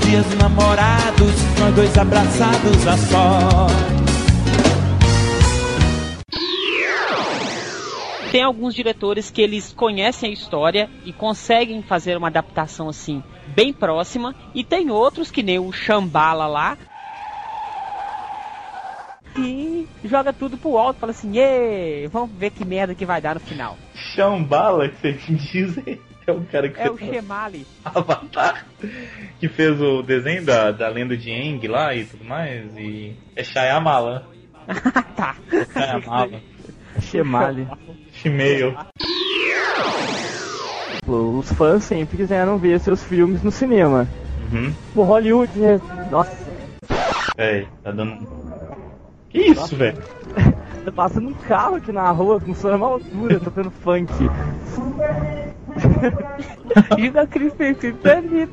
[0.06, 3.68] Dia dos namorados, nós dois abraçados a só.
[8.32, 13.22] Tem alguns diretores que eles conhecem a história e conseguem fazer uma adaptação assim
[13.52, 16.78] bem próxima, e tem outros que nem o Shambhala lá
[19.34, 23.36] que joga tudo pro alto, fala assim: "Ê, vamos ver que merda que vai dar
[23.36, 23.78] no final".
[23.94, 27.66] Shambhala, que vocês dizem, é o cara que É o fez Shemali.
[27.84, 28.66] Avatar,
[29.40, 33.44] que fez o desenho da, da lenda de Aang lá e tudo mais, e é
[33.44, 34.28] Shyamala.
[35.16, 35.36] tá.
[35.74, 36.42] Shyamala.
[37.00, 37.68] Shemali.
[38.12, 38.78] Shimeio.
[41.16, 44.08] Os fãs sempre quiseram ver seus filmes no cinema.
[44.52, 44.74] Uhum.
[44.96, 45.80] O Hollywood, né?
[46.10, 46.42] Nossa,
[47.38, 48.28] Véi, tá dando.
[49.30, 49.98] Que isso, velho?
[50.86, 54.14] tá passando um carro aqui na rua com som uma altura, tocando funk.
[56.98, 58.52] E da Kristen Titanic,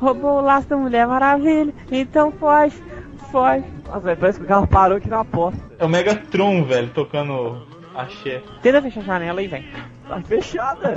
[0.00, 2.82] roubou o laço da Mulher Maravilha, então foge,
[3.30, 3.64] foge.
[3.86, 5.58] Nossa, velho, parece que o carro parou aqui na porta.
[5.78, 7.62] É o Megatron, velho, tocando
[7.94, 8.42] axé.
[8.62, 9.64] Tenta fechar a janela aí, velho.
[10.08, 10.94] Tá fechada.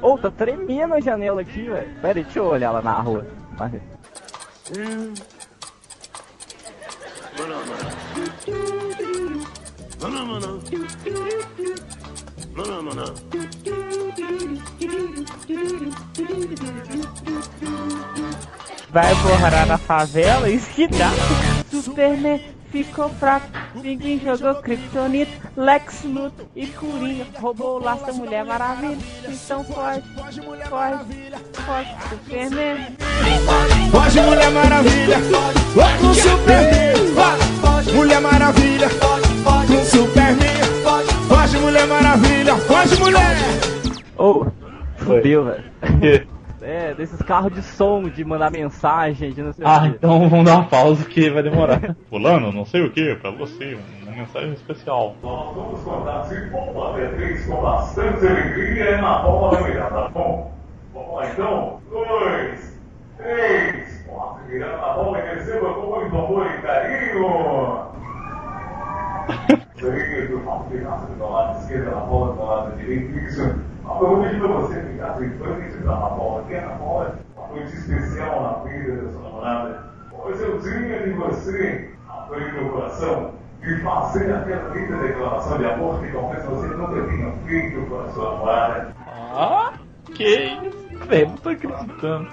[0.00, 1.94] Ô, tá tremendo a janela aqui, velho.
[2.00, 3.26] Pera aí, deixa eu olhar lá na rua.
[3.56, 3.82] Vai ver.
[18.90, 21.10] Vai borrar na favela, isso que dá.
[21.70, 23.46] Superman ficou fraco,
[23.80, 28.98] Pinguim jogou Kryptonita, Lex Luthor e Coringa roubou o laço da Mulher Maravilha.
[29.28, 32.96] Então foge, foge, foge, Superman.
[33.90, 35.16] Foge, Mulher Maravilha,
[36.00, 36.94] com Superman.
[37.60, 40.64] Foge, Mulher Maravilha, com Superman.
[41.28, 43.36] Foge, Mulher Maravilha, foge, mulher.
[44.18, 44.46] Ô,
[44.96, 46.33] fudeu, velho.
[46.66, 49.88] É, desses carros de som, de mandar mensagem, de não sei Ah, o quê.
[49.98, 51.78] então vamos dar uma pausa que vai demorar.
[52.08, 55.14] Fulano, não sei o que, pra você, uma mensagem especial.
[55.22, 60.54] Nós vamos contar se bomba B3 com bastante alegria na bola virada, tá bom?
[60.94, 61.80] Vamos lá então.
[61.90, 62.80] Dois,
[63.18, 67.94] três, quatro, virando a bola e receba com muito amor e carinho.
[69.78, 73.73] Seria do lado ficasse do lado esquerdo na bola, do lado direito, isso.
[73.86, 78.42] A pergunta de você ficar em frente da bola, quer na bola, uma noite especial
[78.42, 79.92] na vida da sua namorada.
[80.10, 86.02] Pois eu tinha de você abrir o coração e fazer aquela linda declaração de amor
[86.02, 88.96] que talvez você nunca tenha feito com a sua namorada.
[89.06, 89.72] Ah,
[90.14, 92.28] que isso, velho, não tô acreditando.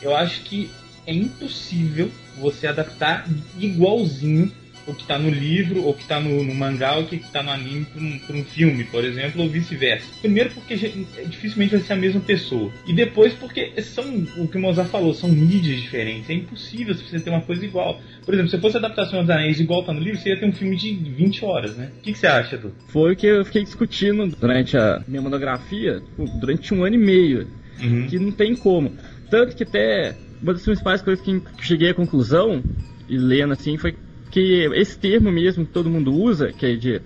[0.00, 0.70] Eu acho que
[1.06, 2.08] é impossível
[2.40, 3.24] você adaptar
[3.58, 4.52] igualzinho
[4.88, 7.50] o que tá no livro, ou que tá no, no mangá, ou que tá no
[7.50, 10.06] anime pra um, um filme, por exemplo, ou vice-versa.
[10.20, 12.72] Primeiro porque ge- dificilmente vai ser a mesma pessoa.
[12.86, 14.04] E depois porque são,
[14.38, 16.30] o que o Mozart falou, são mídias diferentes.
[16.30, 18.00] É impossível você ter uma coisa igual.
[18.24, 20.46] Por exemplo, se fosse adaptar Senhor dos Anéis igual tá no livro, você ia ter
[20.46, 21.90] um filme de 20 horas, né?
[21.98, 22.72] O que, que você acha, Edu?
[22.88, 26.00] Foi o que eu fiquei discutindo durante a minha monografia,
[26.40, 27.46] durante um ano e meio,
[28.08, 28.92] que não tem como.
[29.30, 32.62] Tanto que até uma das principais coisas que eu cheguei à conclusão,
[33.08, 33.94] e lendo assim, foi
[34.30, 37.00] que esse termo mesmo que todo mundo usa, que é de,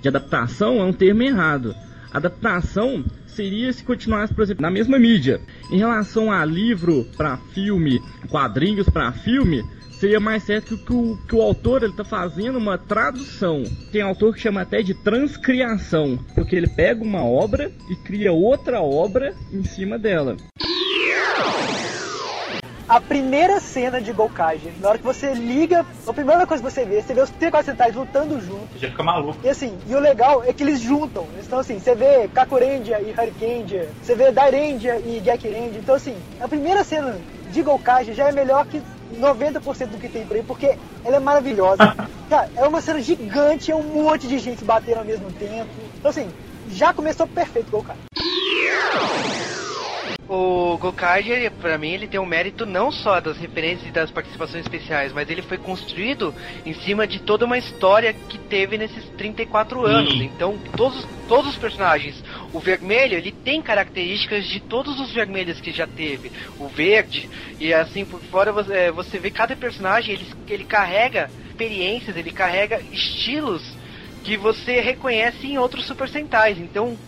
[0.00, 1.74] de adaptação, é um termo errado.
[2.12, 5.40] Adaptação seria se continuasse, por exemplo, na mesma mídia.
[5.70, 9.62] Em relação a livro para filme, quadrinhos para filme,
[9.92, 13.62] seria mais certo que, o- que o autor ele tá fazendo uma tradução.
[13.92, 18.80] Tem autor que chama até de transcriação, porque ele pega uma obra e cria outra
[18.80, 20.36] obra em cima dela.
[22.88, 26.86] A primeira cena de Gokage, na hora que você liga, a primeira coisa que você
[26.86, 28.80] vê, você vê os 34 centais lutando juntos.
[28.80, 29.38] Já fica maluco.
[29.44, 31.26] E assim, e o legal é que eles juntam.
[31.38, 35.78] Então assim, você vê Kakurendia e Harikendia, você vê Dairendia e Gekirendia.
[35.78, 37.18] Então assim, a primeira cena
[37.50, 38.80] de Gokage já é melhor que
[39.14, 40.74] 90% do que tem por aí, porque
[41.04, 41.94] ela é maravilhosa.
[42.30, 45.68] Cara, é uma cena gigante, é um monte de gente batendo ao mesmo tempo.
[45.98, 46.30] Então assim,
[46.70, 47.98] já começou perfeito Gokage.
[50.30, 54.10] O Gokage, ele- pra mim, ele tem um mérito não só das referências e das
[54.10, 56.34] participações especiais, mas ele foi construído
[56.66, 60.20] em cima de toda uma história que teve nesses 34 anos.
[60.20, 62.22] Então, todos, todos os personagens,
[62.52, 66.30] o vermelho, ele tem características de todos os vermelhos que já teve.
[66.58, 71.32] O verde, e assim por fora, você, é, você vê cada personagem, ele, ele carrega
[71.48, 73.78] experiências, ele carrega estilos
[74.22, 76.58] que você reconhece em outros Super Sentais.
[76.58, 77.00] Então,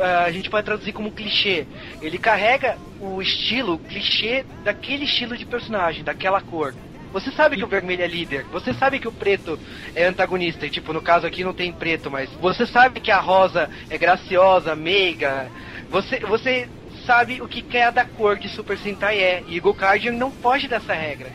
[0.00, 1.66] a gente pode traduzir como clichê.
[2.00, 6.74] Ele carrega o estilo, o clichê daquele estilo de personagem, daquela cor.
[7.12, 9.58] Você sabe que o vermelho é líder, você sabe que o preto
[9.94, 13.20] é antagonista, e tipo, no caso aqui não tem preto, mas você sabe que a
[13.20, 15.50] rosa é graciosa, meiga.
[15.90, 16.66] Você, você
[17.04, 21.32] sabe o que cada cor de Super Sentai é, e Gokaigen não foge dessa regra.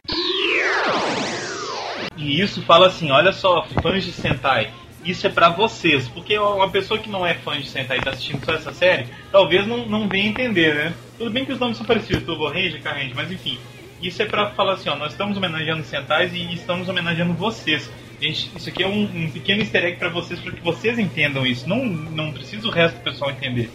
[2.16, 4.72] E isso fala assim, olha só, fãs de Sentai,
[5.10, 8.12] isso é pra vocês, porque uma pessoa que não é fã de Sentai e tá
[8.12, 10.94] assistindo só essa série, talvez não, não venha entender, né?
[11.18, 13.58] Tudo bem que os nomes são parecidos, Turbo Ranger, Carrente, mas enfim,
[14.02, 17.90] isso é pra falar assim, ó, nós estamos homenageando Sentais e estamos homenageando vocês.
[18.20, 21.46] Gente, isso aqui é um, um pequeno easter egg pra vocês, para que vocês entendam
[21.46, 23.70] isso, não, não precisa o resto do pessoal entender.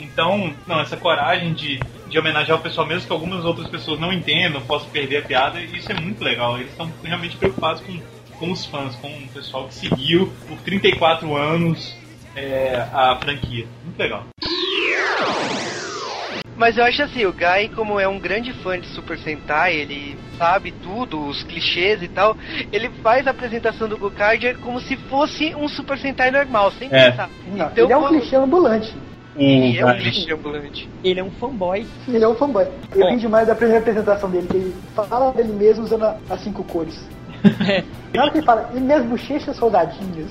[0.00, 1.78] Então, não, essa coragem de,
[2.08, 5.60] de homenagear o pessoal, mesmo que algumas outras pessoas não entendam, possam perder a piada,
[5.60, 6.58] isso é muito legal.
[6.58, 8.00] Eles estão realmente preocupados com,
[8.42, 11.94] com os fãs, com o pessoal que seguiu por 34 anos
[12.34, 13.66] é, a franquia.
[13.84, 14.24] Muito legal.
[16.56, 20.18] Mas eu acho assim, o Guy, como é um grande fã de Super Sentai, ele
[20.36, 22.36] sabe tudo, os clichês e tal,
[22.72, 27.10] ele faz a apresentação do Gokaiger como se fosse um Super Sentai normal, sem É.
[27.10, 27.30] pensar.
[27.46, 28.92] Não, Então, ele é um quando- clichê ambulante.
[29.36, 30.88] Ele é um clichê ambulante.
[31.04, 31.86] Ele é um fanboy.
[32.08, 32.66] Ele é um fanboy.
[32.94, 36.62] Eu ri demais da primeira apresentação dele, que ele fala dele mesmo usando as cinco
[36.64, 37.08] cores.
[38.14, 40.30] Na hora que ele fala, e minhas bochechas soldadinhas.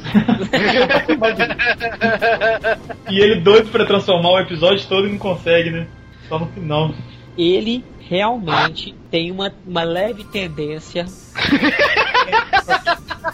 [3.09, 5.88] E ele doido pra transformar o episódio todo e não consegue, né?
[6.30, 6.91] Só no final.
[7.38, 11.05] Ele realmente tem uma, uma leve tendência.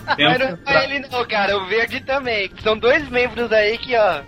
[0.07, 2.49] Mas não é ele não, cara, o Verde também.
[2.63, 4.21] São dois membros aí que, ó.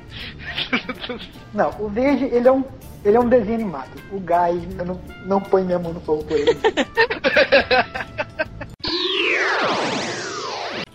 [1.53, 2.63] Não, o verde, ele é um.
[3.03, 3.89] Ele é um desenho animado.
[4.11, 6.51] O Guy, eu não, não põe minha mão no fogo por ele.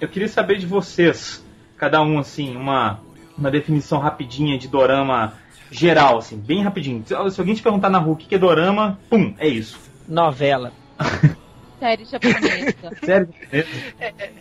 [0.05, 1.42] Eu queria saber de vocês,
[1.78, 3.00] cada um assim, uma,
[3.38, 5.32] uma definição rapidinha de dorama
[5.70, 7.02] geral, assim, bem rapidinho.
[7.07, 9.80] Se, alguém te perguntar na rua o que é dorama, pum, é isso.
[10.07, 10.72] Novela.
[11.80, 12.74] Série japonesa.
[13.02, 13.28] Sério?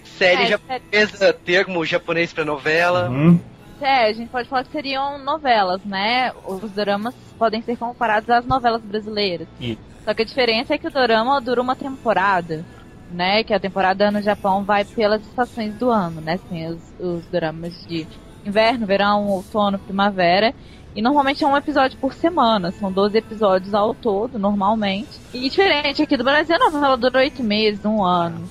[0.04, 3.10] Série É, japonesa, termo japonês pra novela.
[3.10, 3.40] Uhum.
[3.80, 6.34] É, a gente pode falar que seriam novelas, né?
[6.46, 9.48] Os dramas podem ser comparados às novelas brasileiras.
[9.62, 12.66] E Só que a diferença é que o dorama dura uma temporada,
[13.14, 13.44] né?
[13.44, 16.40] Que a temporada no Japão vai pelas estações do ano, né?
[16.50, 18.06] Tem os, os dramas de
[18.46, 20.54] inverno, verão, outono, primavera.
[20.96, 25.10] E normalmente é um episódio por semana, são 12 episódios ao todo, normalmente.
[25.34, 28.48] E diferente aqui do Brasil, a novela dura 8 meses, um ano.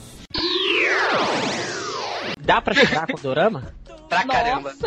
[2.40, 3.72] Dá pra chorar com dorama?
[4.08, 4.74] Pra caramba.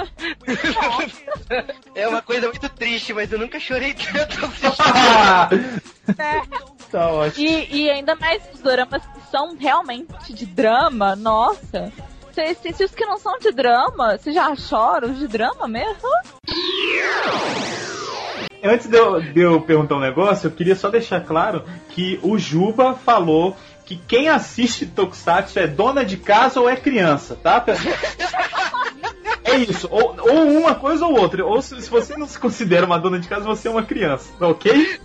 [1.95, 4.75] é uma coisa muito triste, mas eu nunca chorei tanto assistindo.
[6.95, 7.45] Tá ótimo.
[7.45, 11.91] E, e ainda mais os dramas que são realmente de drama, nossa.
[12.31, 15.67] Se, se, se os que não são de drama, você já chora os de drama
[15.67, 16.07] mesmo?
[18.63, 22.37] Antes de eu, de eu perguntar um negócio, eu queria só deixar claro que o
[22.37, 27.61] Juba falou que quem assiste Tokusatsu é dona de casa ou é criança, tá?
[29.43, 31.45] É isso, ou, ou uma coisa ou outra.
[31.45, 34.31] Ou se, se você não se considera uma dona de casa, você é uma criança,
[34.39, 34.97] ok?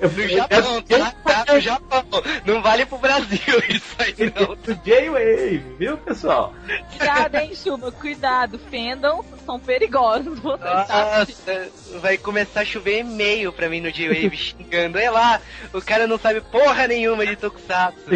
[0.00, 1.12] No Japão, tá?
[1.24, 2.04] Tá no Japão.
[2.46, 3.38] Não vale pro Brasil
[3.68, 4.56] isso aí, não.
[4.82, 6.54] J-Wave, viu, pessoal?
[6.88, 8.58] Cuidado, hein, Chuba, cuidado.
[8.58, 10.40] Fandoms são perigosos.
[10.42, 11.68] Nossa,
[12.00, 14.96] vai começar a chover e-mail pra mim no J-Wave xingando.
[14.98, 15.40] Olha lá,
[15.72, 18.10] o cara não sabe porra nenhuma de Tokusatsu.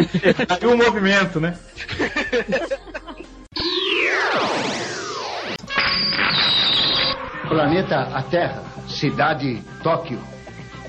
[0.61, 1.57] E o movimento, né?
[7.47, 10.34] Planeta a Terra, cidade Tóquio.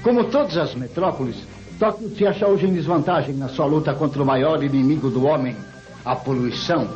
[0.07, 1.37] Como todas as metrópoles,
[1.81, 5.57] Tóquio se acha hoje em desvantagem na sua luta contra o maior inimigo do homem,
[6.05, 6.89] a poluição.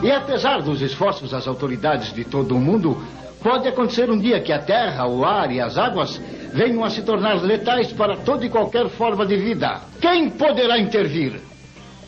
[0.00, 2.96] E apesar dos esforços das autoridades de todo o mundo,
[3.42, 6.18] pode acontecer um dia que a terra, o ar e as águas
[6.54, 9.80] venham a se tornar letais para toda e qualquer forma de vida.
[10.00, 11.40] Quem poderá intervir?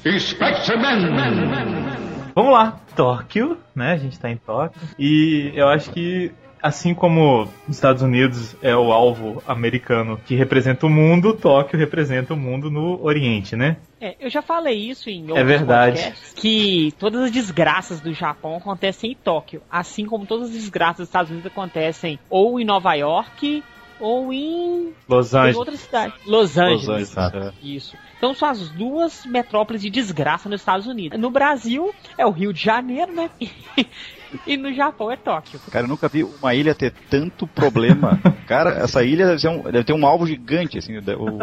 [0.06, 2.00] Spectreman!
[2.32, 3.94] Vamos lá, Tóquio, né?
[3.94, 4.80] A gente tá em Tóquio.
[4.96, 6.30] E eu acho que,
[6.62, 12.32] assim como os Estados Unidos é o alvo americano que representa o mundo, Tóquio representa
[12.34, 13.76] o mundo no Oriente, né?
[14.00, 15.96] É, eu já falei isso em outros É verdade.
[16.00, 20.98] podcasts, que todas as desgraças do Japão acontecem em Tóquio, assim como todas as desgraças
[20.98, 23.62] dos Estados Unidos acontecem ou em Nova York
[24.00, 25.56] ou em Los em Angeles.
[25.56, 26.14] outra cidade.
[26.26, 26.86] Los Angeles.
[26.86, 27.96] Los Angeles, Isso.
[28.22, 31.18] Então são as duas metrópoles de desgraça nos Estados Unidos.
[31.18, 33.28] No Brasil é o Rio de Janeiro, né?
[34.46, 35.58] e no Japão é Tóquio.
[35.72, 38.20] Cara, eu nunca vi uma ilha ter tanto problema.
[38.46, 40.94] Cara, essa ilha deve, ser um- deve ter um alvo gigante, assim.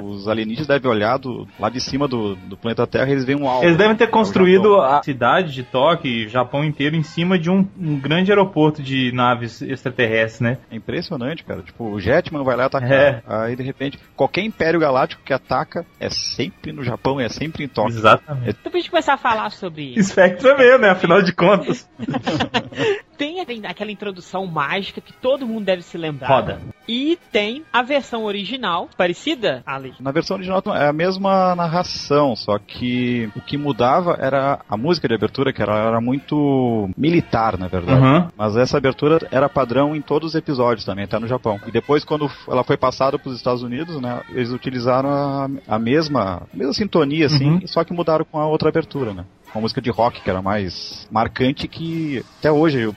[0.04, 3.38] Os alienígenas devem olhar do, lá de cima do, do planeta Terra e eles veem
[3.42, 3.66] um alvo.
[3.66, 7.50] Eles devem ter construído a cidade de Tóquio e o Japão inteiro em cima de
[7.50, 10.58] um, um grande aeroporto de naves extraterrestres, né?
[10.72, 11.62] É impressionante, cara.
[11.62, 12.90] Tipo, o Jetman vai lá atacar.
[12.90, 13.24] É.
[13.28, 17.68] Aí, de repente, qualquer Império Galáctico que ataca é sempre no Japão, é sempre em
[17.68, 17.98] Tóquio.
[17.98, 18.58] Exatamente.
[18.60, 20.90] Então pra gente começar a falar sobre Spectre mesmo, né?
[20.90, 21.90] Afinal de contas.
[23.20, 26.30] tem aquela introdução mágica que todo mundo deve se lembrar.
[26.30, 26.60] Roda.
[26.88, 29.94] E tem a versão original, parecida, Ali.
[30.00, 35.08] Na versão original é a mesma narração, só que o que mudava era a música
[35.08, 38.02] de abertura, que era, era muito militar, na verdade.
[38.02, 38.28] Uhum.
[38.38, 41.60] Mas essa abertura era padrão em todos os episódios também, até no Japão.
[41.68, 45.78] E depois, quando ela foi passada para os Estados Unidos, né, eles utilizaram a, a
[45.78, 47.68] mesma, a mesma sintonia, assim, Uhum.
[47.68, 49.26] só que mudaram com a outra abertura, né?
[49.54, 52.96] Uma música de rock que era mais marcante que até hoje eu-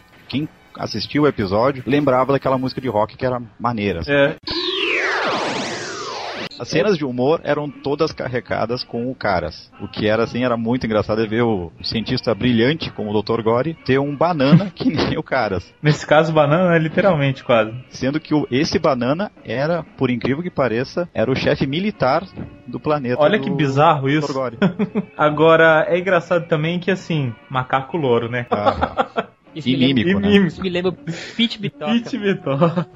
[0.79, 4.01] assistiu o episódio lembrava daquela música de rock que era maneira.
[4.01, 4.13] assim.
[4.13, 4.37] É.
[6.61, 9.69] As cenas de humor eram todas carregadas com o Caras.
[9.81, 13.43] O que era assim, era muito engraçado é ver o cientista brilhante como o Dr.
[13.43, 15.75] Gore ter um banana que nem o Caras.
[15.83, 17.75] Nesse caso, banana é literalmente quase.
[17.89, 22.23] Sendo que o- esse banana era, por incrível que pareça, era o chefe militar
[22.65, 23.21] do planeta.
[23.21, 24.33] Olha do que bizarro isso.
[25.19, 28.47] Agora, é engraçado também que, assim, macaco louro, né?
[29.55, 30.47] Isso E me lembra- mímico, né?
[30.47, 30.93] Isso me lembra
[31.37, 31.93] Pit Bitoca.
[31.93, 32.87] Pit Bitoca.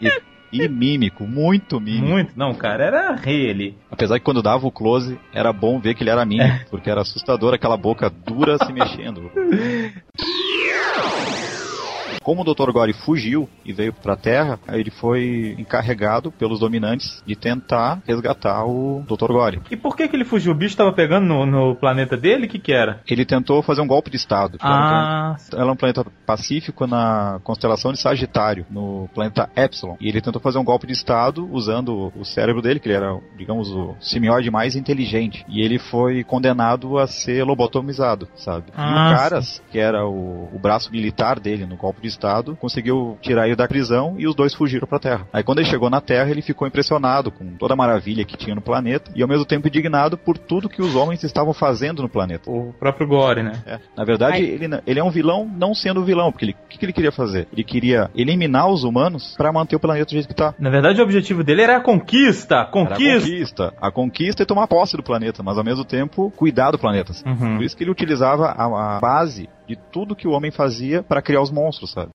[0.00, 2.06] E, e mímico, muito mímico.
[2.06, 2.32] Muito.
[2.36, 3.74] Não, cara, era rei ali.
[3.90, 6.66] Apesar que quando dava o close, era bom ver que ele era mímico, É.
[6.70, 9.30] porque era assustador aquela boca dura se mexendo.
[12.24, 12.72] Como o Dr.
[12.72, 18.64] Gore fugiu e veio pra Terra, aí ele foi encarregado pelos dominantes de tentar resgatar
[18.64, 19.28] o Dr.
[19.32, 19.60] Gore.
[19.70, 20.50] E por que que ele fugiu?
[20.52, 22.46] O bicho tava pegando no, no planeta dele?
[22.46, 23.00] O que que era?
[23.08, 24.54] Ele tentou fazer um golpe de Estado.
[24.54, 29.96] um Ah, planeta- Ela é um planeta pacífico na constelação de Sagitário, no planeta Epsilon.
[30.00, 33.18] E ele tentou fazer um golpe de Estado usando o cérebro dele, que ele era,
[33.36, 35.44] digamos, o simióide mais inteligente.
[35.48, 38.66] E ele foi condenado a ser lobotomizado, sabe?
[38.68, 42.56] e Ah, o Caras, que era o, o braço militar dele no golpe de Estado,
[42.60, 45.26] conseguiu tirar ele da prisão e os dois fugiram pra Terra.
[45.32, 48.54] Aí quando ele chegou na Terra, ele ficou impressionado com toda a maravilha que tinha
[48.54, 52.08] no planeta e ao mesmo tempo indignado por tudo que os homens estavam fazendo no
[52.08, 52.50] planeta.
[52.50, 53.52] o próprio Gore, né?
[53.66, 53.78] É.
[53.96, 56.84] Na verdade, ele, ele é um vilão não sendo vilão, porque ele, o que, que
[56.84, 57.46] ele queria fazer?
[57.52, 60.54] Ele queria eliminar os humanos pra manter o planeta do jeito que tá.
[60.58, 62.54] Na verdade, o objetivo dele era a conquista.
[62.54, 63.20] Era a Conquista.
[63.20, 63.74] conquista.
[63.80, 67.12] A conquista e tomar posse do planeta, mas ao mesmo tempo cuidar do planeta.
[67.26, 67.56] Uhum.
[67.56, 71.22] Por isso que ele utilizava a, a base de tudo que o homem fazia pra
[71.22, 72.10] criar os monstros, sabe?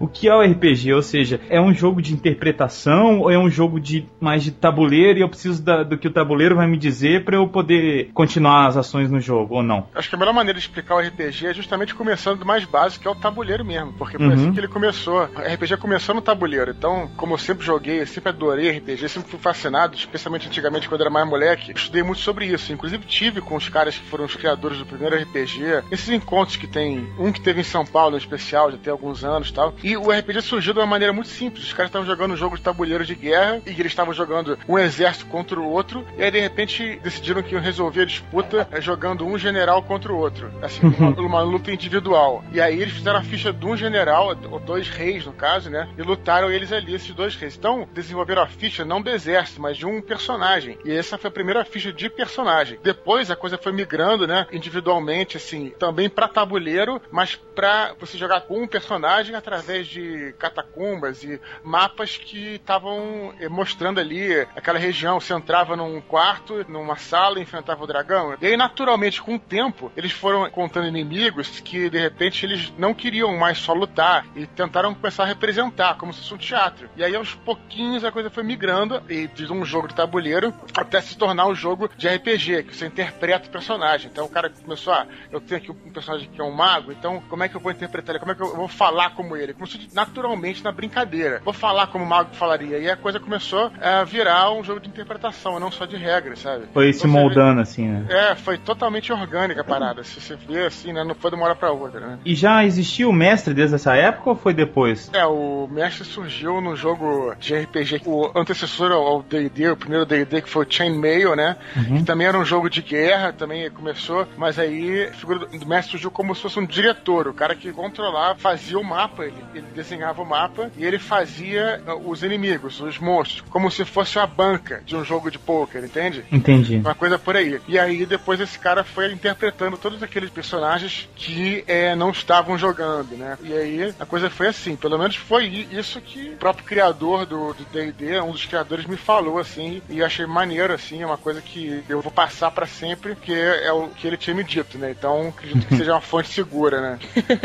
[0.00, 0.92] O que é o RPG?
[0.94, 5.18] Ou seja, é um jogo de interpretação ou é um jogo de mais de tabuleiro
[5.18, 8.66] e eu preciso da- do que o tabuleiro vai me dizer pra eu poder continuar
[8.66, 9.86] as ações no jogo ou não?
[9.94, 13.02] Acho que a melhor maneira de explicar o RPG é justamente começando do mais básico,
[13.02, 13.92] que é o tabuleiro mesmo.
[13.92, 14.32] Porque foi Uhum.
[14.32, 15.24] assim que ele começou.
[15.24, 16.70] O RPG começou no tabuleiro.
[16.76, 21.02] Então, como eu sempre joguei, eu sempre adorei RPG, sempre fui fascinado, especialmente antigamente quando
[21.02, 22.72] era mais moleque, eu estudei muito sobre isso.
[22.72, 26.66] Inclusive tive com os caras que foram os criadores do primeiro RPG, esses encontros que
[26.66, 29.74] tem, um que teve em São Paulo em especial, já tem alguns anos e tal.
[29.82, 31.64] E o o RPG surgiu de uma maneira muito simples.
[31.64, 34.76] Os caras estavam jogando um jogo de tabuleiro de guerra e eles estavam jogando um
[34.76, 36.04] exército contra o outro.
[36.18, 40.12] E aí, de repente, decidiram que iam resolver a disputa eh, jogando um general contra
[40.12, 40.50] o outro.
[40.60, 42.44] Assim, uma, uma luta individual.
[42.52, 45.88] E aí eles fizeram a ficha de um general, ou dois reis no caso, né?
[45.96, 47.56] E lutaram eles ali, esses dois reis.
[47.56, 50.76] Então, desenvolveram a ficha não do exército, mas de um personagem.
[50.84, 52.78] E essa foi a primeira ficha de personagem.
[52.82, 54.46] Depois a coisa foi migrando, né?
[54.52, 61.22] Individualmente, assim, também pra tabuleiro, mas pra você jogar com um personagem através de catacumbas
[61.22, 65.20] e mapas que estavam eh, mostrando ali aquela região.
[65.20, 68.36] Você entrava num quarto, numa sala enfrentava o dragão.
[68.40, 72.94] E aí, naturalmente, com o tempo, eles foram contando inimigos que, de repente, eles não
[72.94, 76.88] queriam mais só lutar e tentaram começar a representar, como se fosse um teatro.
[76.96, 81.00] E aí, aos pouquinhos, a coisa foi migrando e de um jogo de tabuleiro até
[81.00, 84.10] se tornar um jogo de RPG, que você interpreta o personagem.
[84.10, 85.06] Então, o cara começou a.
[85.30, 87.72] Eu tenho aqui um personagem que é um mago, então, como é que eu vou
[87.72, 88.20] interpretar ele?
[88.20, 89.54] Como é que eu vou falar como ele?
[89.92, 91.40] Naturalmente na brincadeira.
[91.44, 92.78] Vou falar como o mago falaria.
[92.78, 96.64] E a coisa começou a virar um jogo de interpretação, não só de regras, sabe?
[96.72, 98.06] Foi se moldando, assim, né?
[98.08, 100.04] É, foi totalmente orgânica a parada.
[100.04, 101.04] Se você vê assim, né?
[101.04, 102.18] Não foi de uma hora pra outra, né?
[102.24, 105.10] E já existia o mestre desde essa época ou foi depois?
[105.12, 110.42] É, o mestre surgiu no jogo de RPG, o antecessor ao D&D, o primeiro D&D
[110.42, 111.56] que foi o Chainmail, né?
[111.76, 111.98] Uhum.
[111.98, 115.92] Que também era um jogo de guerra, também começou, mas aí a figura do mestre
[115.92, 119.66] surgiu como se fosse um diretor, o cara que controlava, fazia o mapa, ele, ele
[119.74, 124.26] desenhava o mapa e ele fazia uh, os inimigos, os monstros, como se fosse uma
[124.26, 126.24] banca de um jogo de poker, entende?
[126.30, 126.76] Entendi.
[126.76, 127.60] Uma coisa por aí.
[127.68, 133.16] E aí depois esse cara foi interpretando todos aqueles personagens que é, não estavam jogando,
[133.16, 133.36] né?
[133.42, 134.76] E aí a coisa foi assim.
[134.76, 139.38] Pelo menos foi isso que o próprio criador do D&D, um dos criadores, me falou
[139.38, 139.82] assim.
[139.88, 141.02] E eu achei maneiro, assim.
[141.02, 144.34] É uma coisa que eu vou passar pra sempre, porque é o que ele tinha
[144.34, 144.94] me dito, né?
[144.96, 146.98] Então acredito que seja uma fonte segura, né?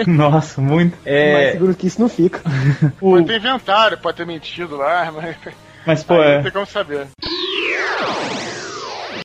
[0.07, 0.97] Nossa, muito.
[1.03, 1.51] Mais É.
[1.53, 2.41] seguro que isso não fica.
[2.99, 5.35] Pode ter inventado, pode ter mentido lá, mas...
[5.85, 6.35] Mas, pô, aí é.
[6.37, 7.07] Não tem como saber.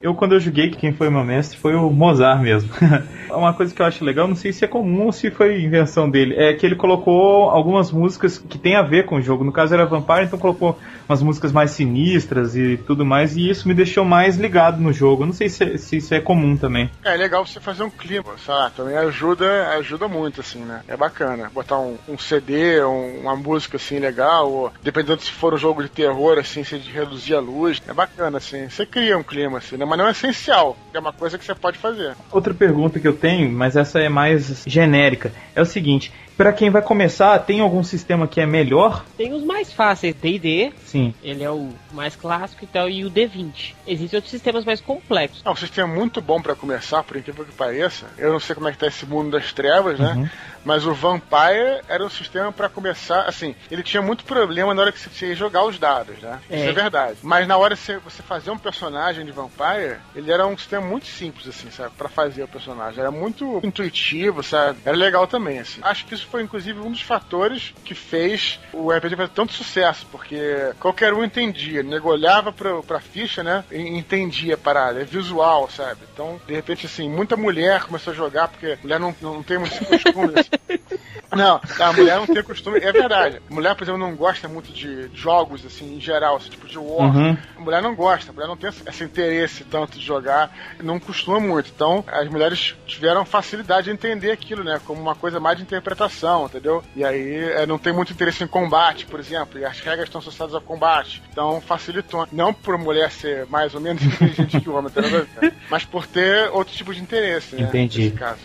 [0.03, 2.71] Eu, quando eu joguei, quem foi meu mestre foi o Mozart mesmo.
[3.29, 6.09] Uma coisa que eu acho legal, não sei se é comum ou se foi invenção
[6.09, 9.45] dele, é que ele colocou algumas músicas que tem a ver com o jogo.
[9.45, 10.77] No caso era Vampire, então colocou
[11.07, 15.27] umas músicas mais sinistras e tudo mais, e isso me deixou mais ligado no jogo.
[15.27, 16.91] Não sei se, se isso é comum também.
[17.05, 20.81] É legal você fazer um clima, lá, também ajuda, ajuda muito, assim, né?
[20.89, 21.51] É bacana.
[21.53, 25.83] Botar um, um CD, um- uma música assim legal, ou dependendo se for um jogo
[25.83, 27.83] de terror, assim, você reduzir a luz.
[27.87, 28.67] É bacana, assim.
[28.69, 29.90] Você cria um clima, assim, né?
[29.91, 30.77] Mas não é essencial.
[30.95, 32.15] É uma coisa que você pode fazer.
[32.31, 36.71] Outra pergunta que eu tenho, mas essa é mais genérica, é o seguinte: para quem
[36.71, 39.05] vai começar, tem algum sistema que é melhor?
[39.15, 41.13] Tem os mais fáceis, D&D, Sim.
[41.23, 43.75] ele é o mais clássico e tal, e o D20.
[43.87, 45.43] Existem outros sistemas mais complexos.
[45.45, 48.07] É um sistema muito bom pra começar, por incrível que pareça.
[48.17, 50.15] Eu não sei como é que tá esse mundo das trevas, né?
[50.17, 50.29] Uhum.
[50.65, 54.93] Mas o Vampire era um sistema pra começar, assim, ele tinha muito problema na hora
[54.93, 56.39] que você ia jogar os dados, né?
[56.51, 56.69] Isso É.
[56.69, 57.17] é verdade.
[57.23, 60.87] Mas na hora que você- você fazer um personagem de Vampire, ele era um sistema
[60.87, 61.93] muito simples, assim, sabe?
[61.99, 63.01] Pra fazer o personagem.
[63.01, 64.79] Era muito intuitivo, sabe?
[64.87, 65.81] Era legal também, assim.
[65.83, 70.07] Acho que isso foi, inclusive, um dos fatores que fez o RPG fazer tanto sucesso,
[70.11, 70.39] porque
[70.79, 71.83] qualquer um entendia.
[71.83, 73.65] Nego olhava pra, pra ficha, né?
[73.71, 75.01] E entendia a parada.
[75.01, 76.01] É visual, sabe?
[76.13, 79.85] Então, de repente, assim, muita mulher começou a jogar, porque mulher não, não tem muito
[79.85, 80.33] costume.
[80.39, 80.51] assim.
[81.33, 83.41] Não, a mulher não tem costume, é verdade.
[83.49, 87.15] Mulher, por exemplo, não gosta muito de jogos, assim, em geral, esse tipo de war.
[87.15, 87.37] Uhum.
[87.57, 90.51] A mulher não gosta, a mulher não tem esse- esse interesse tanto de jogar,
[90.83, 91.71] não costuma muito.
[91.73, 94.81] Então, as mulheres tiveram facilidade de entender aquilo, né?
[94.85, 96.11] Como uma coisa mais de interpretação,
[96.47, 96.83] entendeu?
[96.95, 100.21] E aí é, não tem muito interesse em combate, por exemplo, e as regras estão
[100.21, 101.23] associadas ao combate.
[101.31, 102.27] Então, facilitou.
[102.33, 104.93] Não por mulher ser mais ou menos inteligente que o homem,
[105.71, 107.63] mas por ter outro tipo de interesse, né?
[107.63, 108.05] Entendi.
[108.05, 108.41] Nesse caso.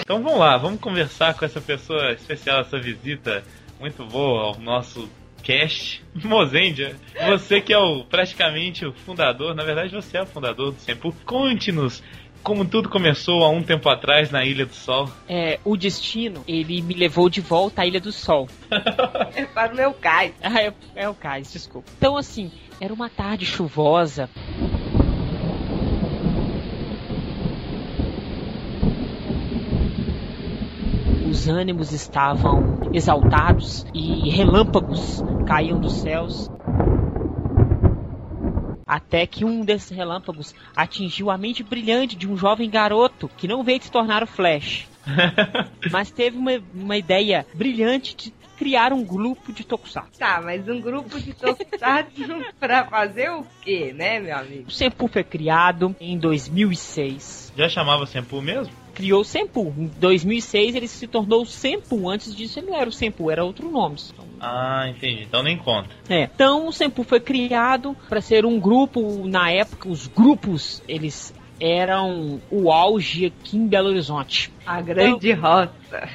[0.00, 3.44] Então vamos lá, vamos conversar com essa pessoa especial, essa visita
[3.78, 5.06] muito boa ao nosso
[5.42, 6.02] cast.
[6.24, 6.96] Mozendia,
[7.26, 11.14] você que é o praticamente o fundador, na verdade você é o fundador do Sempu.
[11.24, 12.02] Conte-nos
[12.48, 15.10] como tudo começou há um tempo atrás na Ilha do Sol.
[15.28, 18.48] É, o destino, ele me levou de volta à Ilha do Sol.
[19.36, 20.32] É para o meu cais.
[20.42, 21.90] Ah, é, é o cais, desculpa.
[21.98, 24.30] Então, assim, era uma tarde chuvosa.
[31.28, 36.48] Os ânimos estavam exaltados e relâmpagos caíam dos céus.
[38.88, 43.62] Até que um desses relâmpagos atingiu a mente brilhante de um jovem garoto que não
[43.62, 44.88] veio se tornar o Flash.
[45.92, 50.18] mas teve uma, uma ideia brilhante de criar um grupo de Tokusatsu.
[50.18, 54.64] Tá, mas um grupo de tokusatsu pra fazer o quê, né, meu amigo?
[54.66, 57.52] O Senpu foi criado em 2006.
[57.56, 58.72] Já chamava Sempu mesmo?
[58.98, 59.72] criou o Senpu.
[59.78, 62.08] Em 2006 ele se tornou o Senpu.
[62.08, 63.96] Antes disso ele não era o Senpu, era outro nome.
[64.40, 65.22] Ah, entendi.
[65.22, 65.88] Então nem conta.
[66.08, 66.22] É.
[66.34, 69.26] Então o Senpu foi criado para ser um grupo.
[69.26, 74.52] Na época, os grupos eles eram o auge aqui em Belo Horizonte.
[74.64, 76.08] A grande Então, roça.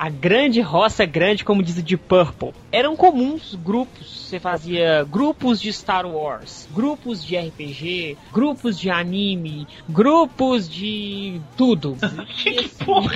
[0.00, 2.54] A grande roça grande, como diz o de Purple.
[2.72, 4.08] Eram comuns grupos.
[4.30, 11.98] Você fazia grupos de Star Wars, grupos de RPG, grupos de anime, grupos de tudo.
[12.34, 13.12] que porra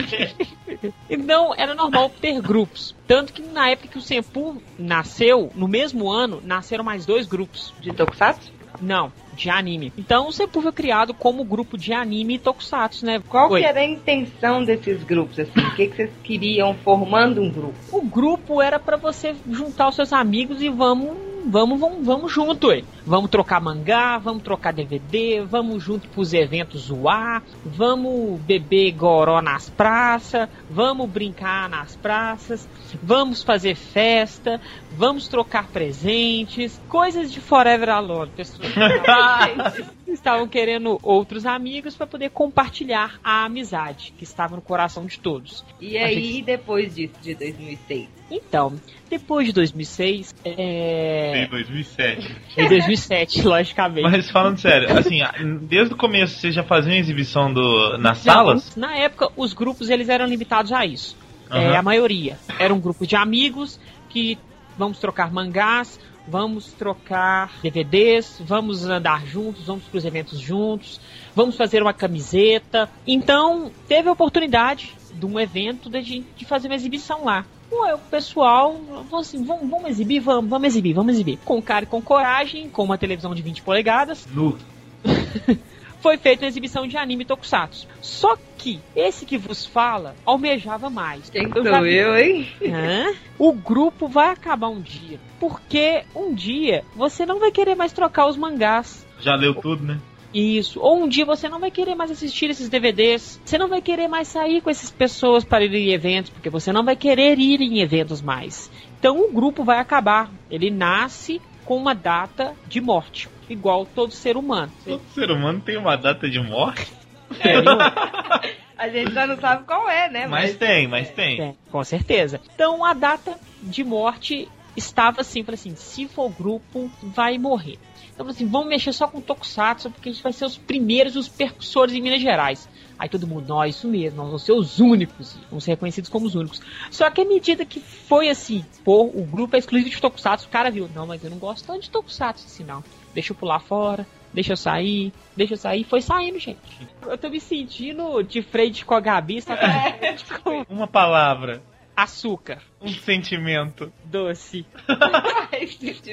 [1.08, 2.94] Então era normal ter grupos.
[3.08, 7.72] Tanto que na época que o Senpu nasceu, no mesmo ano, nasceram mais dois grupos.
[7.80, 8.52] De Tokusatsu?
[8.82, 9.92] Não, de anime.
[9.98, 13.22] Então o Senpu foi criado como grupo de anime e Tokusatsu, né?
[13.28, 13.60] Qual Oi.
[13.60, 15.60] que era a intenção desses grupos, assim?
[15.60, 17.74] O que, que vocês queriam formando um grupo?
[17.92, 21.16] O grupo era pra você juntar os seus amigos e vamos,
[21.46, 22.82] vamos, vamos, vamos junto, ué.
[23.06, 29.68] Vamos trocar mangá, vamos trocar DVD, vamos junto pros eventos zoar, vamos beber goró nas
[29.68, 32.66] praças, vamos brincar nas praças,
[33.02, 34.60] vamos fazer festa,
[34.96, 38.68] vamos trocar presentes, coisas de Forever Alone, pessoal.
[40.06, 45.64] Estavam querendo outros amigos para poder compartilhar a amizade que estava no coração de todos.
[45.80, 48.08] E A aí, gente- depois disso, de 2006?
[48.30, 48.74] Então,
[49.10, 51.44] depois de 2006, é...
[51.44, 52.36] Em 2007.
[52.56, 54.02] Em 2007, logicamente.
[54.10, 55.18] Mas falando sério, assim,
[55.62, 58.74] desde o começo você já fazia exibição do, nas salas?
[58.76, 61.16] Na época, os grupos eles eram limitados a isso.
[61.50, 61.78] É, Aham.
[61.78, 62.38] a maioria.
[62.58, 63.78] Era um grupo de amigos
[64.08, 64.38] que
[64.76, 71.00] vamos trocar mangás, vamos trocar DVDs, vamos andar juntos, vamos para os eventos juntos,
[71.34, 72.88] vamos fazer uma camiseta.
[73.06, 77.44] Então, teve a oportunidade de um evento de, de fazer uma exibição lá.
[77.70, 78.76] O pessoal
[79.10, 80.20] falou assim: vamos, vamos exibir?
[80.20, 81.38] Vamos, vamos exibir, vamos exibir.
[81.44, 84.26] Com cara e com coragem, com uma televisão de 20 polegadas.
[84.32, 84.56] Nu.
[86.04, 87.88] foi feita uma exibição de anime Tokusatsu.
[88.02, 91.30] Só que esse que vos fala almejava mais.
[91.30, 92.46] Quem sou vi- eu, hein?
[92.62, 93.06] Hã?
[93.38, 95.18] O grupo vai acabar um dia.
[95.40, 99.04] Porque um dia você não vai querer mais trocar os mangás.
[99.18, 99.98] Já leu tudo, né?
[100.32, 100.78] Isso.
[100.78, 103.40] Ou um dia você não vai querer mais assistir esses DVDs.
[103.42, 106.70] Você não vai querer mais sair com essas pessoas para ir em eventos, porque você
[106.70, 108.70] não vai querer ir em eventos mais.
[108.98, 110.30] Então o grupo vai acabar.
[110.50, 114.72] Ele nasce com uma data de morte, igual todo ser humano.
[114.84, 116.92] Todo ser humano tem uma data de morte?
[118.76, 120.26] A gente já não sabe qual é, né?
[120.26, 121.40] Mas tem, mas tem.
[121.40, 122.40] É, com certeza.
[122.54, 127.78] Então a data de morte estava assim, falei assim, se for grupo, vai morrer.
[128.12, 131.28] Então assim, vamos mexer só com Tokusatsu, porque a gente vai ser os primeiros, os
[131.28, 132.68] percussores em Minas Gerais.
[132.98, 136.26] Aí todo mundo, nós, isso mesmo, nós vamos ser os únicos, vamos ser reconhecidos como
[136.26, 136.60] os únicos.
[136.90, 140.50] Só que à medida que foi assim, pô, o grupo é exclusivo de Tokusatsu, o
[140.50, 142.84] cara viu, não, mas eu não gosto tanto de Tokusatsu assim não.
[143.14, 146.58] Deixa eu pular fora, deixa eu sair, deixa eu sair, foi saindo, gente.
[147.06, 149.60] Eu tô me sentindo de frente com a Gabi, sabe?
[150.42, 151.62] Com Uma palavra.
[151.96, 152.60] açúcar.
[152.80, 153.92] Um sentimento.
[154.04, 154.66] Doce.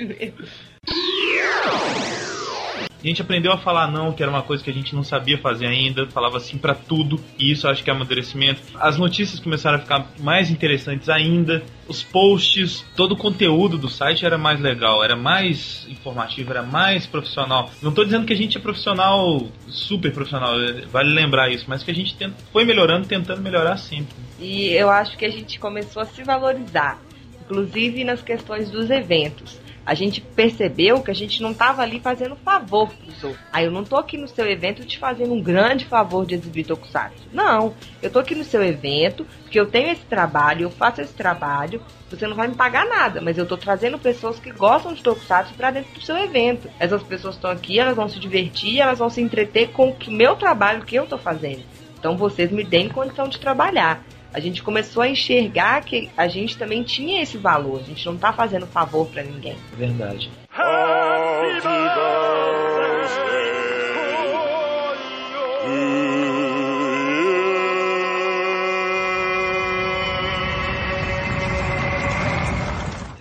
[3.03, 5.37] A gente aprendeu a falar não, que era uma coisa que a gente não sabia
[5.39, 8.61] fazer ainda, falava assim pra tudo, e isso acho que é amadurecimento.
[8.79, 14.23] As notícias começaram a ficar mais interessantes ainda, os posts, todo o conteúdo do site
[14.23, 17.71] era mais legal, era mais informativo, era mais profissional.
[17.81, 20.53] Não tô dizendo que a gente é profissional, super profissional,
[20.91, 22.15] vale lembrar isso, mas que a gente
[22.53, 24.13] foi melhorando, tentando melhorar sempre.
[24.39, 27.01] E eu acho que a gente começou a se valorizar,
[27.41, 29.59] inclusive nas questões dos eventos.
[29.91, 33.43] A gente percebeu que a gente não estava ali fazendo favor pros outros.
[33.51, 36.65] Aí eu não tô aqui no seu evento te fazendo um grande favor de exibir
[36.65, 37.27] Tokusatsu.
[37.33, 41.11] Não, eu tô aqui no seu evento porque eu tenho esse trabalho, eu faço esse
[41.11, 41.81] trabalho.
[42.09, 45.55] Você não vai me pagar nada, mas eu tô trazendo pessoas que gostam de Tokusatsu
[45.55, 46.69] para dentro do seu evento.
[46.79, 50.37] Essas pessoas estão aqui, elas vão se divertir, elas vão se entreter com o meu
[50.37, 51.63] trabalho que eu tô fazendo.
[51.99, 54.01] Então vocês me deem condição de trabalhar.
[54.33, 57.81] A gente começou a enxergar que a gente também tinha esse valor.
[57.81, 59.57] A gente não tá fazendo favor para ninguém.
[59.77, 60.31] Verdade.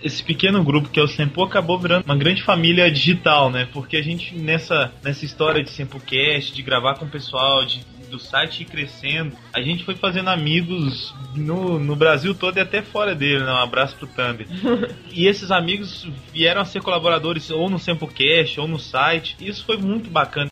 [0.03, 3.67] esse pequeno grupo que é o Sempo acabou virando uma grande família digital, né?
[3.71, 7.81] Porque a gente nessa, nessa história de Sempocast, de gravar com o pessoal, de,
[8.11, 12.81] do site ir crescendo, a gente foi fazendo amigos no, no Brasil todo e até
[12.81, 13.51] fora dele, né?
[13.51, 14.45] Um abraço pro Thumb.
[15.11, 19.37] e esses amigos vieram a ser colaboradores ou no Sempocast ou no site.
[19.39, 20.49] E isso foi muito bacana.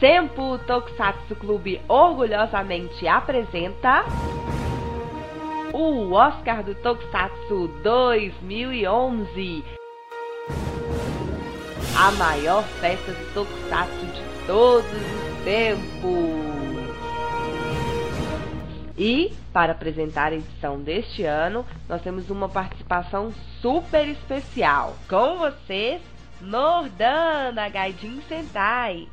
[0.00, 4.04] Tempo Tokusatsu Clube orgulhosamente apresenta
[5.72, 9.81] o Oscar do Tokusatsu 2011.
[11.96, 16.42] A maior festa do Tokusatsu de todos os tempos.
[18.96, 24.96] E, para apresentar a edição deste ano, nós temos uma participação super especial.
[25.08, 26.00] Com vocês,
[26.40, 29.08] Nordan, da Gaijin Sentai.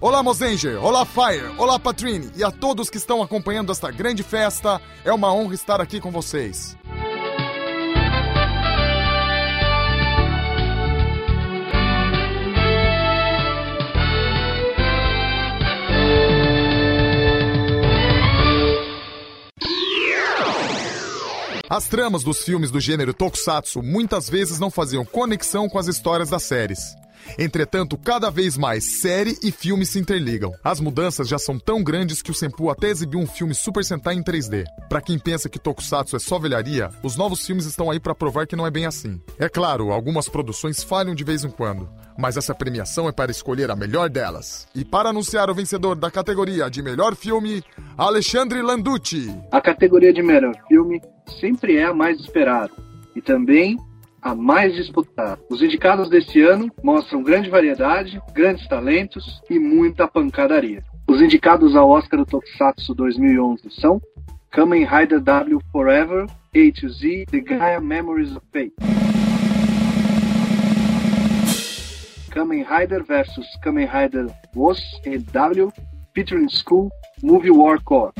[0.00, 4.80] Olá Mozenger, olá Fire, olá Patrine e a todos que estão acompanhando esta grande festa.
[5.04, 6.76] É uma honra estar aqui com vocês.
[21.68, 26.30] As tramas dos filmes do gênero tokusatsu muitas vezes não faziam conexão com as histórias
[26.30, 26.96] das séries.
[27.38, 30.52] Entretanto, cada vez mais série e filme se interligam.
[30.62, 34.14] As mudanças já são tão grandes que o Senpu até exibiu um filme Super Sentai
[34.14, 34.64] em 3D.
[34.88, 38.46] Para quem pensa que Tokusatsu é só velharia, os novos filmes estão aí para provar
[38.46, 39.20] que não é bem assim.
[39.38, 41.88] É claro, algumas produções falham de vez em quando,
[42.18, 44.66] mas essa premiação é para escolher a melhor delas.
[44.74, 47.62] E para anunciar o vencedor da categoria de melhor filme,
[47.96, 49.34] Alexandre Landucci.
[49.52, 51.00] A categoria de melhor filme
[51.40, 52.72] sempre é a mais esperada
[53.14, 53.76] e também
[54.28, 55.40] a mais disputada.
[55.48, 60.84] Os indicados deste ano mostram grande variedade, grandes talentos e muita pancadaria.
[61.08, 63.98] Os indicados ao Oscar do Tokusatsu 2011 são
[64.50, 68.74] Kamen Rider W Forever, A to Z, The Gaia Memories of Fate.
[72.30, 75.72] Kamen Rider vs Kamen Rider WOS e W,
[76.14, 76.90] featuring School,
[77.22, 78.12] Movie War Core.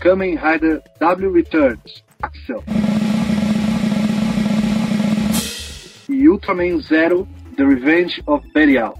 [0.00, 2.62] Kamen Rider W Returns, Axel.
[6.08, 8.94] E Ultraman Zero, The Revenge of Belial.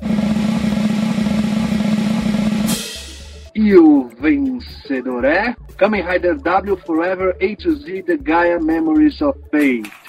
[3.55, 9.39] E o vencedor é Kamen Rider W Forever A to Z The Gaia Memories of
[9.51, 10.00] Fate.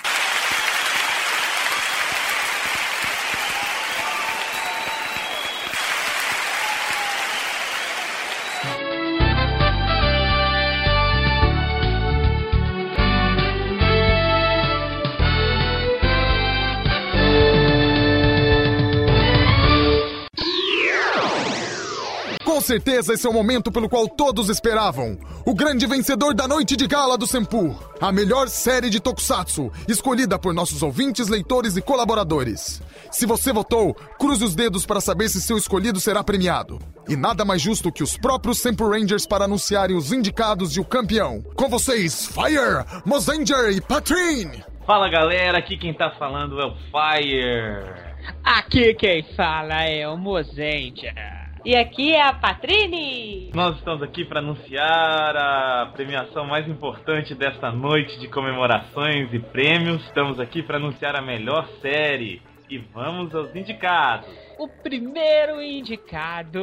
[22.71, 25.17] Certeza esse é o momento pelo qual todos esperavam.
[25.45, 27.77] O grande vencedor da noite de gala do Senpu.
[27.99, 32.81] A melhor série de Tokusatsu, escolhida por nossos ouvintes, leitores e colaboradores.
[33.11, 36.79] Se você votou, cruze os dedos para saber se seu escolhido será premiado.
[37.09, 40.85] E nada mais justo que os próprios Senpu Rangers para anunciarem os indicados e o
[40.85, 41.41] campeão.
[41.57, 44.63] Com vocês, Fire, Mozenger e Patrine!
[44.87, 48.11] Fala galera, aqui quem tá falando é o Fire.
[48.45, 51.40] Aqui quem fala é o Mozendia.
[51.63, 53.51] E aqui é a Patrine!
[53.53, 60.03] Nós estamos aqui para anunciar a premiação mais importante desta noite de comemorações e prêmios.
[60.05, 62.41] Estamos aqui para anunciar a melhor série.
[62.67, 64.27] E vamos aos indicados.
[64.57, 66.59] O primeiro indicado.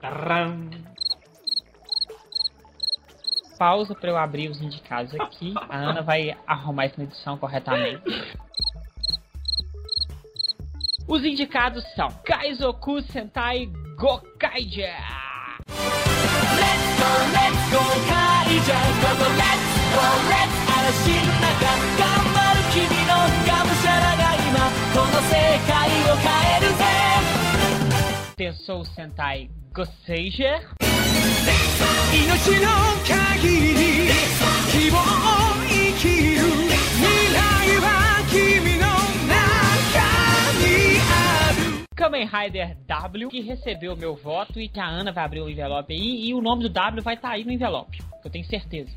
[0.00, 0.70] Taram.
[3.58, 5.52] Pausa para eu abrir os indicados aqui.
[5.68, 8.02] A Ana vai arrumar isso na edição corretamente.
[11.08, 13.68] Os indicados são Kaizoku Sentai
[14.38, 14.86] 回じゃ。
[14.86, 15.76] レッツ
[16.96, 21.68] ゴーレッツゴーカイジャーここレッツゴーレッツ嵐の中
[22.00, 23.12] 頑張る君の
[23.44, 24.56] がむしゃらが今
[24.94, 25.36] この世
[25.68, 25.76] 界
[26.08, 26.88] を変えるぜ。
[28.38, 29.50] Pensou Sentai,
[32.12, 32.68] 命の
[33.04, 33.84] 限り
[34.72, 35.49] 希望を
[42.00, 45.92] Kamen Rider W, que recebeu meu voto e que a Ana vai abrir o envelope
[45.92, 46.28] aí.
[46.30, 48.90] E o nome do W vai estar aí no envelope, eu tenho certeza.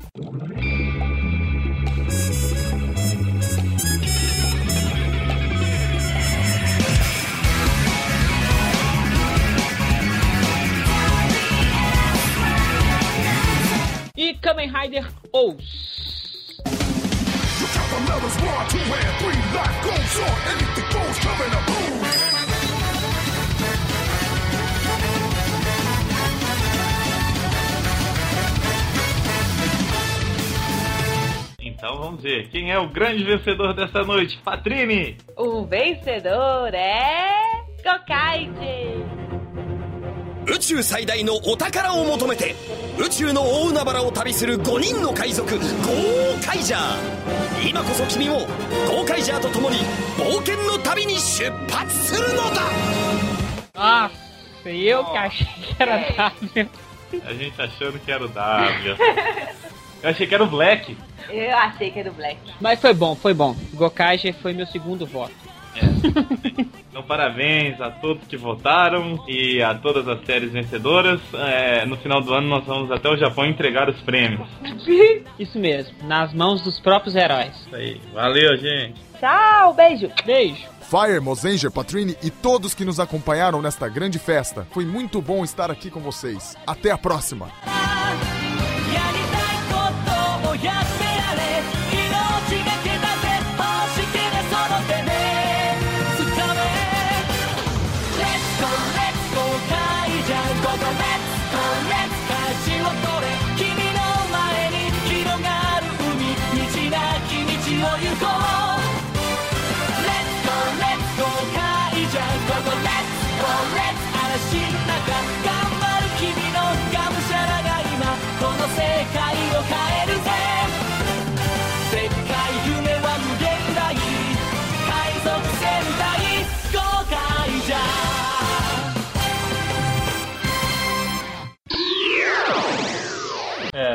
[14.16, 15.84] E Kamen Rider Ous.
[31.83, 32.49] Então vamos ver.
[32.49, 34.37] Quem é o grande vencedor dessa noite?
[34.43, 35.17] Patrine!
[35.35, 37.29] O vencedor é.
[37.83, 39.03] Gokaide!
[40.47, 42.55] 宇宙最大のお宝を求めて
[42.97, 48.39] 宇宙の大海原を旅する5人の海賊ゴーカイジャー今こそ君も
[48.87, 49.77] ゴーカイジャーと共に
[50.17, 52.61] 冒険の旅に出発するのだ
[53.75, 54.11] Nossa,
[54.65, 56.69] eu que achei que era W.
[57.25, 58.97] A gente achando que era o W.
[60.04, 60.94] Eu achei que era o Black.
[61.30, 62.38] Eu achei que era do Black.
[62.60, 63.56] Mas foi bom, foi bom.
[63.72, 65.32] Gokaiger foi meu segundo voto.
[66.90, 71.20] Então, parabéns a todos que votaram e a todas as séries vencedoras.
[71.32, 74.46] É, no final do ano, nós vamos até o Japão entregar os prêmios.
[75.40, 77.56] Isso mesmo, nas mãos dos próprios heróis.
[77.66, 78.00] Isso aí.
[78.12, 79.00] Valeu, gente.
[79.18, 80.10] Tchau, beijo.
[80.24, 80.68] Beijo.
[80.82, 84.66] Fire, Mosenger, Patrini e todos que nos acompanharam nesta grande festa.
[84.70, 86.54] Foi muito bom estar aqui com vocês.
[86.66, 87.50] Até a próxima.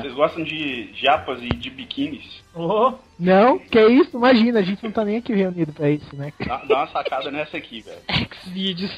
[0.02, 2.44] Vocês gostam de japas e de biquínis?
[3.20, 4.18] Não, que isso?
[4.18, 6.32] Imagina, a gente não tá nem aqui reunido pra isso, né?
[6.46, 8.00] Dá, dá uma sacada nessa aqui, velho.
[8.44, 8.92] Xvideos.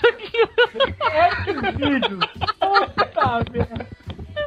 [1.43, 2.25] Xvideos.
[2.59, 3.87] Puta merda.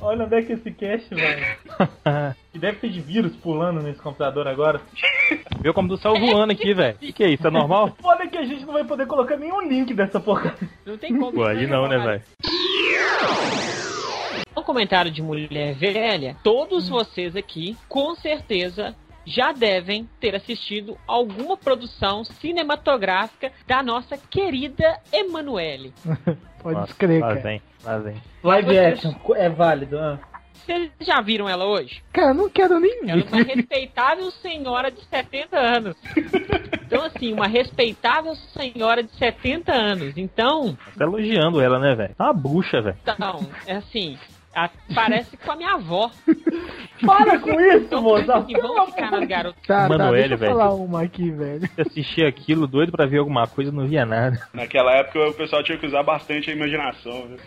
[0.03, 1.47] Olha onde é que esse cast, velho.
[2.55, 4.81] E deve ter de vírus pulando nesse computador agora.
[5.61, 6.97] Viu como do céu voando aqui, velho.
[7.01, 7.45] Que que é isso?
[7.45, 7.97] É normal?
[8.01, 10.55] Foda que a gente não vai poder colocar nenhum link dessa porra.
[10.87, 11.33] Não tem como.
[11.33, 12.23] Pô, aí não, né, velho?
[14.57, 16.37] Um comentário de mulher velha.
[16.43, 18.95] Todos vocês aqui, com certeza,
[19.27, 25.93] já devem ter assistido alguma produção cinematográfica da nossa querida Emanuele.
[26.63, 27.35] Pode Nossa, lá cara.
[27.41, 28.17] vem, lá vem.
[28.43, 29.99] Live Vocês- action, é válido.
[29.99, 30.19] ah.
[30.55, 32.03] Vocês já viram ela hoje?
[32.11, 35.95] Cara, eu não quero nem Ela é uma respeitável senhora de 70 anos.
[36.87, 40.17] Então, assim, uma respeitável senhora de 70 anos.
[40.17, 42.15] Então, Tá elogiando ela, né, velho?
[42.15, 42.97] Tá uma bucha, velho.
[43.03, 44.17] então é assim,
[44.55, 46.11] a- parece com a minha avó.
[47.05, 48.37] Para com isso, moça.
[48.37, 49.63] assim, vamos ficar nas garotas.
[49.67, 50.53] Tá, tá, Manoel, deixa eu velho.
[50.53, 51.69] falar uma aqui, velho.
[51.79, 54.41] Assisti aquilo doido pra ver alguma coisa, não via nada.
[54.55, 57.39] Naquela época o pessoal tinha que usar bastante a imaginação, viu?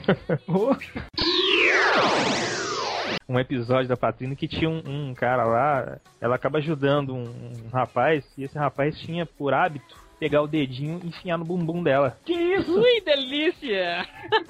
[3.29, 7.69] Um episódio da Patrina que tinha um, um cara lá, ela acaba ajudando um, um
[7.73, 12.17] rapaz, e esse rapaz tinha por hábito pegar o dedinho e enfiar no bumbum dela.
[12.25, 12.73] Que isso?
[12.79, 14.05] Ui, delícia!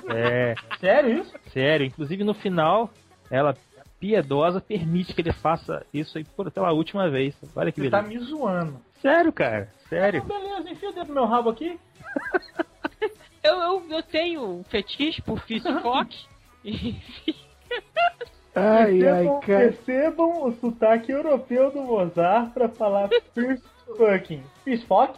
[0.10, 1.34] É, Sério isso?
[1.52, 1.86] sério.
[1.86, 2.90] Inclusive no final,
[3.30, 3.56] ela
[4.00, 7.36] piedosa permite que ele faça isso aí por pela última vez.
[7.56, 8.20] Olha que Você tá beleza.
[8.26, 8.80] me zoando.
[9.02, 9.72] Sério, cara.
[9.90, 10.24] Sério.
[10.24, 11.80] Ah, beleza, enfia o dedo no meu rabo aqui.
[13.44, 15.42] Eu, eu, eu tenho um fetiche por.
[16.66, 16.96] E-
[18.56, 19.60] Ai, ai, Percebam, cara.
[19.60, 23.08] percebam o sotaque europeu do Mozart pra falar
[23.96, 24.44] fucking.
[24.64, 25.18] Fish fuck?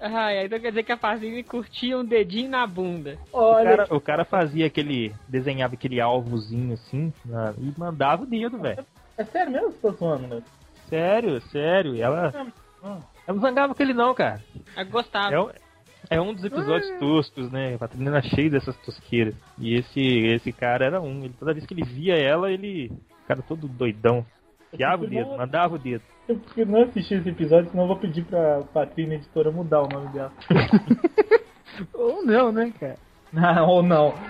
[0.00, 3.18] Ai, então quer dizer que a Fazine curtia um dedinho na bunda.
[3.32, 5.12] O Olha, cara, o cara fazia aquele.
[5.26, 8.84] desenhava aquele alvozinho assim na- e mandava o dedo, velho.
[9.16, 10.42] é sério mesmo que você tá zoando, né?
[10.88, 11.96] Sério, sério.
[11.96, 12.32] E ela.
[12.80, 14.40] Ela não zangava com ele não, cara.
[14.76, 15.34] Eu gostava.
[15.34, 15.50] É um,
[16.10, 17.74] é um dos episódios toscos, né?
[17.74, 19.34] A Patrina era cheia dessas tosqueiras.
[19.58, 21.24] E esse, esse cara era um.
[21.24, 22.92] Ele, toda vez que ele via ela, ele.
[23.26, 24.24] Cara todo doidão.
[24.72, 26.04] Enfiava o dedo, mandava o dedo.
[26.56, 30.12] Eu não assistir esse episódio, senão eu vou pedir pra Patrícia editora mudar o nome
[30.12, 30.32] dela.
[31.94, 32.98] Ou não, né, cara?
[33.32, 34.14] Não, ou não.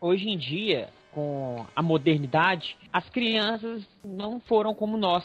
[0.00, 5.22] Hoje em dia, com a modernidade, as crianças não foram como nós,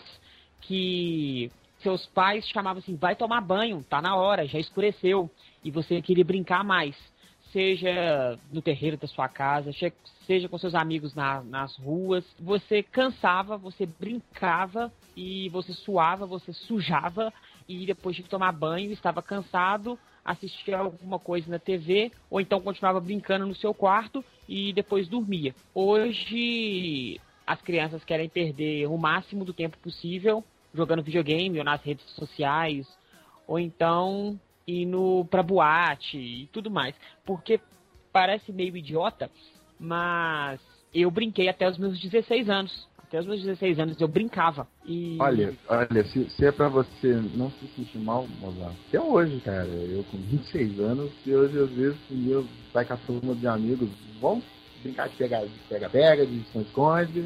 [0.62, 1.50] que
[1.80, 5.32] seus pais chamavam assim, vai tomar banho, tá na hora, já escureceu,
[5.64, 6.96] e você queria brincar mais.
[7.56, 9.72] Seja no terreiro da sua casa,
[10.28, 16.52] seja com seus amigos na- nas ruas, você cansava, você brincava e você suava, você
[16.52, 17.32] sujava
[17.66, 23.00] e depois de tomar banho estava cansado, assistia alguma coisa na TV ou então continuava
[23.00, 25.56] brincando no seu quarto e depois dormia.
[25.74, 30.44] Hoje as crianças querem perder o máximo do tempo possível
[30.74, 32.86] jogando videogame ou nas redes sociais
[33.48, 34.38] ou então
[34.68, 36.96] indo pra boate e tudo mais.
[37.26, 37.60] Porque
[38.12, 39.30] parece meio idiota,
[39.80, 40.60] mas
[40.94, 42.88] eu brinquei até os meus 16 anos.
[42.98, 44.68] Até os meus 16 anos eu brincava.
[44.86, 49.40] E Olha, olha, se, se é pra você não se sentir mal, Mozart, até hoje,
[49.42, 53.48] cara, eu com 26 anos, e hoje às vezes eu vai com a turma de
[53.48, 53.90] amigos,
[54.20, 54.44] vamos
[54.82, 55.16] brincar de
[55.70, 57.26] pega-pega, de esconde-esconde,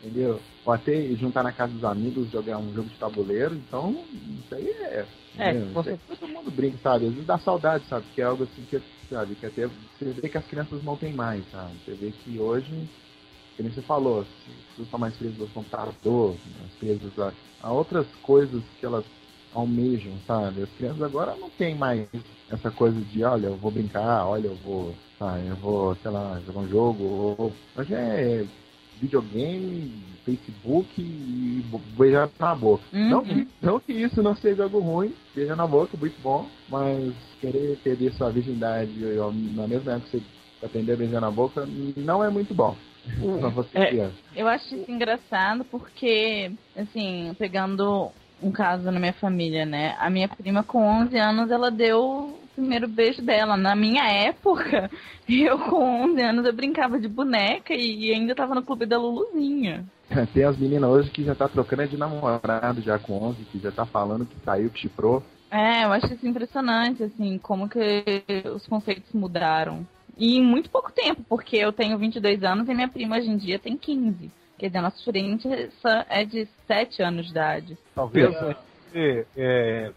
[0.00, 0.40] entendeu?
[0.64, 4.04] Ou até juntar na casa dos amigos, jogar um jogo de tabuleiro, então
[4.40, 5.06] isso aí é.
[5.38, 7.06] É, você- Isso aí todo mundo brinca, sabe?
[7.06, 8.06] Às vezes dá saudade, sabe?
[8.14, 11.14] Que é algo assim que, sabe, que até você vê que as crianças não têm
[11.14, 11.74] mais, sabe?
[11.84, 12.88] Você vê que hoje,
[13.58, 18.06] nem você falou, as pessoas estão mais presas ao computador, mais presas a, a outras
[18.16, 19.04] coisas que elas
[19.52, 20.62] almejam, sabe?
[20.62, 22.08] As crianças agora não tem mais
[22.48, 26.40] essa coisa de, olha, eu vou brincar, olha, eu vou, sabe, eu vou, sei lá,
[26.40, 27.52] jogar um jogo, ou...
[27.76, 28.46] hoje é
[29.00, 29.90] videogame,
[30.24, 31.64] Facebook e
[31.96, 32.84] beijar na boca.
[32.92, 37.12] Não, que, não que isso não seja algo ruim, beijar na boca, muito bom, mas
[37.40, 40.22] querer perder sua virgindade ao- na mesma época que você
[40.66, 42.76] aprender a beijar na boca não é muito bom.
[43.40, 44.16] Pra você criança.
[44.36, 48.10] Eu acho isso engraçado porque, assim, pegando
[48.42, 49.96] um caso na minha família, né?
[49.98, 53.56] A minha prima com 11 anos, ela deu primeiro beijo dela.
[53.56, 54.90] Na minha época,
[55.28, 59.84] eu com 11 anos, eu brincava de boneca e ainda tava no clube da Luluzinha.
[60.32, 63.72] Tem as meninas hoje que já tá trocando de namorado já com 11, que já
[63.72, 65.22] tá falando que saiu, que chiprou.
[65.50, 68.04] É, eu acho isso impressionante, assim, como que
[68.54, 69.84] os conceitos mudaram.
[70.16, 73.36] E em muito pouco tempo, porque eu tenho 22 anos e minha prima hoje em
[73.36, 74.30] dia tem 15.
[74.58, 77.78] Quer dizer, a nossa diferença é de 7 anos de idade.
[77.94, 78.70] Talvez gente
[79.36, 79.92] é,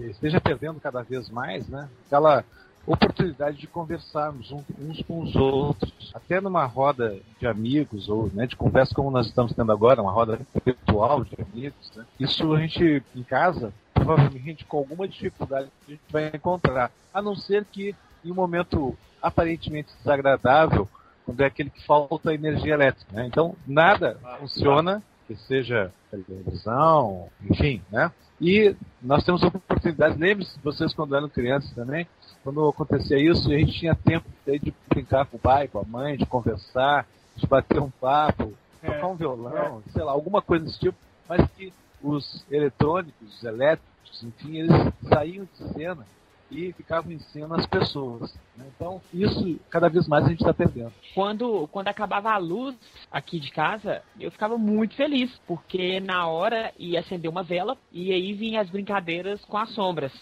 [0.00, 1.88] esteja perdendo cada vez mais, né?
[2.06, 2.44] Aquela
[2.86, 8.56] oportunidade de conversarmos uns com os outros, até numa roda de amigos ou né, de
[8.56, 11.92] conversa como nós estamos tendo agora, uma roda virtual de amigos.
[11.94, 12.04] Né?
[12.18, 17.36] Isso a gente em casa provavelmente com alguma dificuldade a gente vai encontrar, a não
[17.36, 20.88] ser que em um momento aparentemente desagradável,
[21.24, 23.12] quando é aquele que falta energia elétrica.
[23.14, 23.26] Né?
[23.26, 25.00] Então nada funciona
[25.34, 28.10] que seja televisão, enfim, né?
[28.40, 32.06] E nós temos oportunidades, lembre-se vocês quando eram crianças também,
[32.42, 36.16] quando acontecia isso, a gente tinha tempo de brincar com o pai, com a mãe,
[36.16, 37.06] de conversar,
[37.36, 38.52] de bater um papo,
[38.84, 41.72] tocar um violão, sei lá, alguma coisa desse tipo, mas que
[42.02, 46.04] os eletrônicos, os elétricos, enfim, eles saíam de cena
[46.52, 48.32] e ficavam em cena as pessoas.
[48.56, 48.66] né?
[48.76, 50.92] Então, isso cada vez mais a gente está perdendo.
[51.14, 52.76] Quando, quando acabava a luz
[53.10, 58.12] aqui de casa, eu ficava muito feliz, porque na hora ia acender uma vela e
[58.12, 60.12] aí vinha as brincadeiras com as sombras.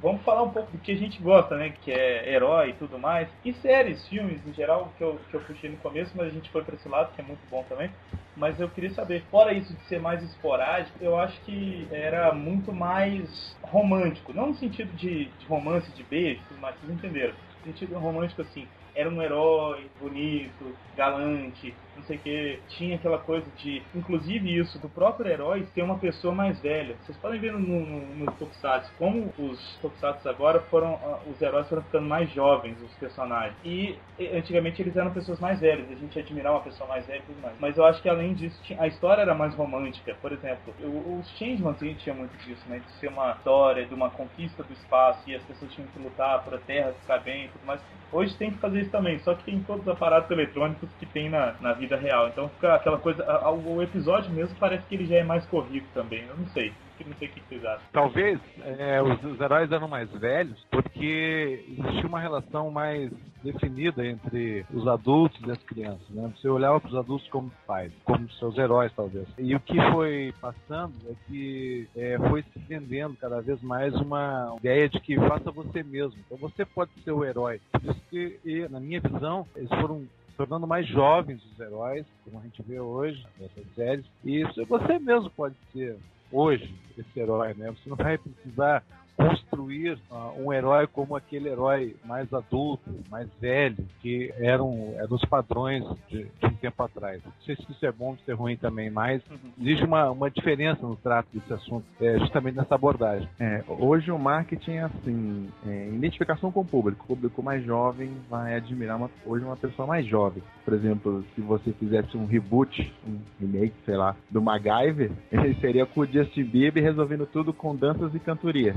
[0.00, 1.72] Vamos falar um pouco do que a gente gosta, né?
[1.82, 3.28] Que é herói e tudo mais.
[3.44, 6.50] E séries, filmes em geral, que eu, que eu puxei no começo, mas a gente
[6.50, 7.90] foi pra esse lado, que é muito bom também.
[8.36, 12.72] Mas eu queria saber, fora isso de ser mais esporádico, eu acho que era muito
[12.72, 14.32] mais romântico.
[14.32, 17.34] Não no sentido de, de romance, de beijo mais, vocês entenderam.
[17.64, 22.60] No sentido romântico assim, era um herói bonito, galante, não sei o que.
[22.68, 26.96] Tinha aquela coisa de, inclusive isso, do próprio herói ser uma pessoa mais velha.
[27.02, 31.68] Vocês podem ver no, no, no Tokusatsu como os Tokusatsu agora foram, ah, os heróis
[31.68, 33.56] foram ficando mais jovens, os personagens.
[33.64, 33.98] E
[34.34, 37.42] antigamente eles eram pessoas mais velhas, a gente admirava uma pessoa mais velha e tudo
[37.42, 37.54] mais.
[37.58, 40.14] Mas eu acho que além disso, a história era mais romântica.
[40.20, 40.74] Por exemplo,
[41.18, 42.78] os Changeman tinha tinha muito disso, né?
[42.78, 46.42] De ser uma história de uma conquista do espaço e as pessoas tinham que lutar
[46.44, 47.80] para a Terra ficar bem e tudo mais.
[48.12, 51.28] Hoje tem que fazer isso também, só que tem todos os aparatos eletrônicos que tem
[51.28, 52.28] na, na vida real.
[52.28, 53.24] Então fica aquela coisa.
[53.50, 56.24] o episódio mesmo parece que ele já é mais corrido também.
[56.26, 56.72] Eu não sei.
[57.00, 57.86] Eu não sei o que vocês acham.
[57.92, 63.10] Talvez é, os, os heróis eram mais velhos porque existia uma relação mais
[63.42, 66.08] definida entre os adultos e as crianças.
[66.10, 66.32] Né?
[66.34, 69.26] Você olhava para os adultos como pais, como seus heróis, talvez.
[69.38, 74.54] E o que foi passando é que é, foi se vendendo cada vez mais uma
[74.58, 76.18] ideia de que faça você mesmo.
[76.24, 77.60] Então você pode ser o herói.
[77.72, 80.06] Por isso que, na minha visão, eles foram
[80.36, 84.04] tornando mais jovens os heróis, como a gente vê hoje nessas séries.
[84.24, 85.96] E isso você mesmo pode ser
[86.30, 87.70] hoje esse herói, né?
[87.70, 88.82] Você não vai precisar
[89.16, 95.24] construir ah, um herói como aquele herói mais adulto, mais velho, que eram, eram os
[95.24, 97.22] padrões de, de um tempo atrás.
[97.24, 99.22] Não sei se isso é bom ou se é ruim também, mas
[99.60, 103.28] existe uma, uma diferença no trato desse assunto, é, justamente nessa abordagem.
[103.38, 107.04] É, hoje o marketing é assim, é, identificação com o público.
[107.04, 110.42] O público mais jovem vai admirar uma, hoje uma pessoa mais jovem.
[110.64, 115.86] Por exemplo, se você fizesse um reboot, um remake, sei lá, do MacGyver, ele seria
[115.86, 118.74] com o Justin Bieber resolvendo tudo com danças e cantorias.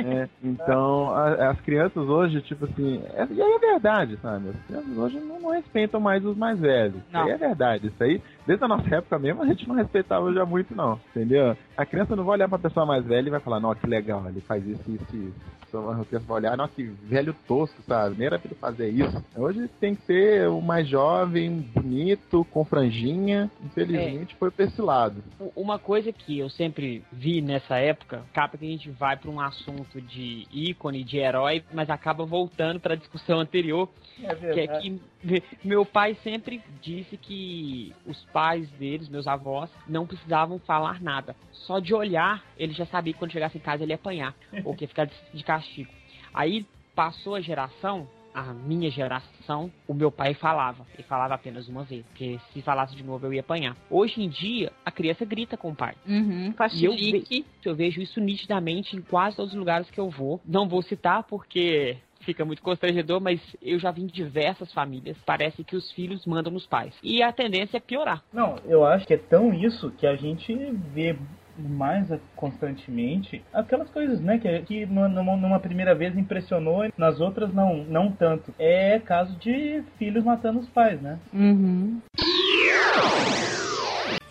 [0.00, 4.48] É, então, a- as crianças hoje, tipo assim, é, e aí é verdade, sabe?
[4.50, 6.96] As crianças hoje não, não respeitam mais os mais velhos.
[6.96, 7.86] Isso aí é verdade.
[7.86, 11.00] Isso aí, desde a nossa época mesmo, a gente não respeitava já muito, não.
[11.10, 11.56] Entendeu?
[11.76, 14.24] A criança não vai olhar pra pessoa mais velha e vai falar, não, que legal,
[14.28, 15.34] ele faz isso, isso, isso.
[15.70, 18.14] Só A criança vai olhar, nossa, que velho tosco, sabe?
[18.18, 19.24] Nem era pra ele fazer isso.
[19.34, 23.50] Hoje tem que ser o mais jovem, bonito, com franjinha.
[23.64, 25.24] Infelizmente foi pra esse lado.
[25.56, 29.40] Uma coisa que eu sempre vi nessa época, acaba que a gente vai para um
[29.40, 33.88] assunto de ícone, de herói, mas acaba voltando para a discussão anterior,
[34.22, 39.70] É que é que me- meu pai sempre disse que os pais deles, meus avós,
[39.86, 41.36] não precisavam falar nada.
[41.52, 44.34] Só de olhar, ele já sabia que quando chegasse em casa ele ia apanhar,
[44.64, 45.90] ou que ia ficar de, castigo.
[46.32, 50.86] Aí passou a geração, a minha geração, o meu pai falava.
[50.94, 53.76] Ele falava apenas uma vez, porque se falasse de novo eu ia apanhar.
[53.90, 55.94] Hoje em dia, a criança grita com o pai.
[56.06, 57.20] Uhum, faz E eu, ve-
[57.64, 60.40] eu vejo isso nitidamente em quase todos os lugares que eu vou.
[60.46, 65.16] Não vou citar porque fica muito constrangedor, mas eu já vi em diversas famílias.
[65.26, 66.94] Parece que os filhos mandam nos pais.
[67.02, 68.22] E a tendência é piorar.
[68.32, 70.54] Não, eu acho que é tão isso que a gente
[70.94, 71.16] vê
[71.58, 77.52] mais constantemente aquelas coisas, né, que, que numa, numa- numa primeira vez impressionou, nas outras
[77.52, 78.54] não, não tanto.
[78.58, 81.18] É caso de filhos matando os pais, né?
[81.32, 82.00] Uhum.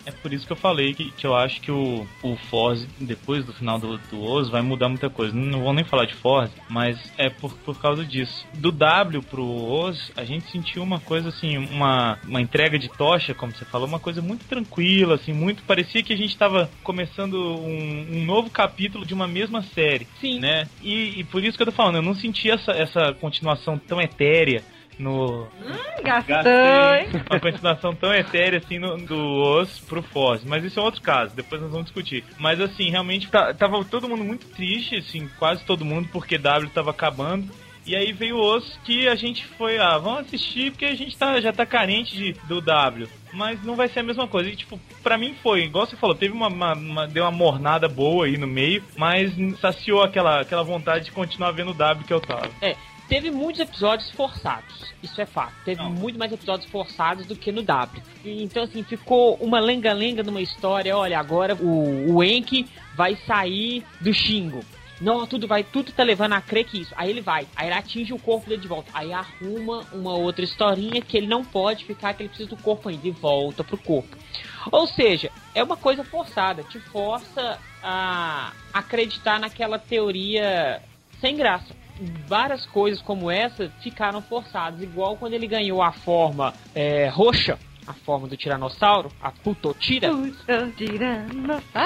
[0.04, 3.44] É por isso que eu falei que, que eu acho que o, o Forze, depois
[3.44, 5.34] do final do, do Oz, vai mudar muita coisa.
[5.34, 8.46] Não vou nem falar de Forze, mas é por, por causa disso.
[8.54, 13.34] Do W pro Oz, a gente sentiu uma coisa assim, uma, uma entrega de tocha,
[13.34, 15.62] como você falou, uma coisa muito tranquila, assim, muito.
[15.62, 20.06] Parecia que a gente tava começando um, um novo capítulo de uma mesma série.
[20.20, 20.40] Sim.
[20.40, 20.68] Né?
[20.82, 24.00] E, e por isso que eu tô falando, eu não senti essa, essa continuação tão
[24.00, 24.62] etérea
[25.02, 25.46] no,
[26.02, 30.42] gastou, Gastei uma continuação tão etérea assim no, do Os pro Foz.
[30.44, 32.24] Mas isso é outro caso, depois nós vamos discutir.
[32.38, 36.70] Mas assim, realmente tá- tava todo mundo muito triste, assim, quase todo mundo, porque W
[36.70, 37.48] tava acabando.
[37.84, 41.18] E aí veio o Os que a gente foi, ah, vamos assistir porque a gente
[41.18, 43.08] tá, já tá carente de, do W.
[43.32, 44.48] Mas não vai ser a mesma coisa.
[44.48, 47.88] E, tipo, pra mim foi, igual você falou, teve uma, uma- uma- deu uma mornada
[47.88, 52.12] boa aí no meio, mas saciou aquela, aquela vontade de continuar vendo o W que
[52.12, 52.48] eu tava.
[52.60, 52.76] É,
[53.08, 54.92] teve muitos episódios forçados.
[55.02, 55.54] Isso é fato.
[55.64, 58.02] Teve muito mais episódios forçados do que no W.
[58.24, 60.96] E, então, assim, ficou uma lenga-lenga numa história.
[60.96, 64.64] Olha, agora o, o Enki vai sair do Xingo.
[65.02, 66.94] Não, tudo vai, tudo tá levando a crer que isso.
[66.96, 68.88] Aí ele vai, aí ele atinge o corpo dele de volta.
[68.94, 72.88] Aí arruma uma outra historinha que ele não pode ficar, que ele precisa do corpo
[72.88, 74.16] ainda e volta pro corpo.
[74.70, 80.80] Ou seja, é uma coisa forçada, te força a acreditar naquela teoria
[81.20, 81.74] sem graça.
[82.26, 87.92] Várias coisas como essa ficaram forçadas, igual quando ele ganhou a forma é, roxa, a
[87.92, 90.08] forma do tiranossauro, a Putotira.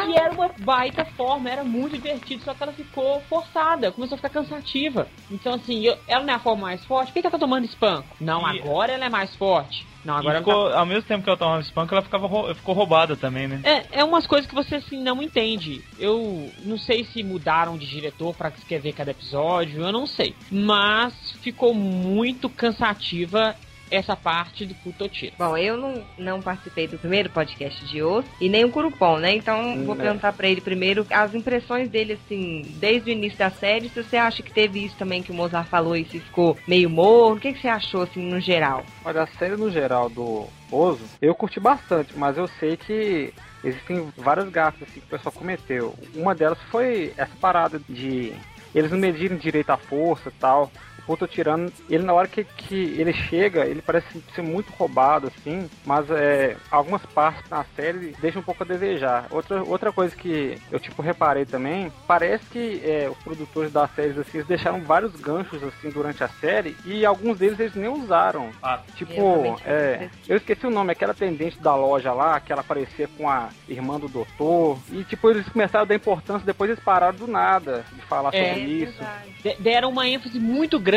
[0.07, 4.19] Que era uma baita forma, era muito divertido, só que ela ficou forçada, começou a
[4.19, 5.09] ficar cansativa.
[5.31, 7.39] Então, assim, eu- ela não é a forma mais forte, por que que ela tá
[7.39, 8.09] tomando espanco?
[8.21, 9.87] Não, E- agora ela é mais forte.
[10.07, 12.55] Não, agora ela ficou, tá ao mesmo tempo que ela tomava espanco, ela ficava, rou-
[12.55, 13.61] ficou roubada também, né?
[13.65, 15.83] É, é umas coisas que você assim não entende.
[15.99, 20.37] Eu não sei se mudaram de diretor pra escrever cada episódio, eu não sei.
[20.49, 21.13] Mas
[21.43, 23.57] ficou muito cansativa
[23.91, 25.35] essa parte do Putotiro.
[25.39, 29.35] Bom, eu não, não participei do primeiro podcast de hoje e nem o Curupom, né?
[29.35, 29.99] Então vou é.
[29.99, 33.89] perguntar pra ele primeiro as impressões dele, assim, desde o início da série.
[33.89, 36.91] Se você acha que teve isso também que o Mozart falou e se ficou meio
[36.91, 38.85] morno, o que, que você achou, assim, no geral?
[39.05, 43.33] Olha, a série no geral do Ozo, eu curti bastante, mas eu sei que
[43.63, 45.95] existem várias gafas assim, que o pessoal cometeu.
[46.15, 48.33] Uma delas foi essa parada de
[48.75, 50.71] eles não medirem direito a força e tal.
[51.07, 55.29] O Puto Tirano, ele na hora que, que ele chega, ele parece ser muito roubado,
[55.29, 59.27] assim, mas é, algumas partes na série deixam um pouco a desejar.
[59.31, 64.19] Outra, outra coisa que eu tipo reparei também, parece que é, os produtores das séries
[64.19, 68.51] assim, eles deixaram vários ganchos assim durante a série e alguns deles eles nem usaram.
[68.97, 69.63] Tipo, Exatamente.
[69.65, 73.51] é, eu esqueci o nome, aquela atendente da loja lá, que ela aparecia com a
[73.69, 74.77] irmã do doutor.
[74.91, 78.55] E tipo, eles começaram a dar importância, depois eles pararam do nada de falar É,
[78.55, 79.05] sobre isso.
[79.45, 80.96] De- deram uma ênfase muito grande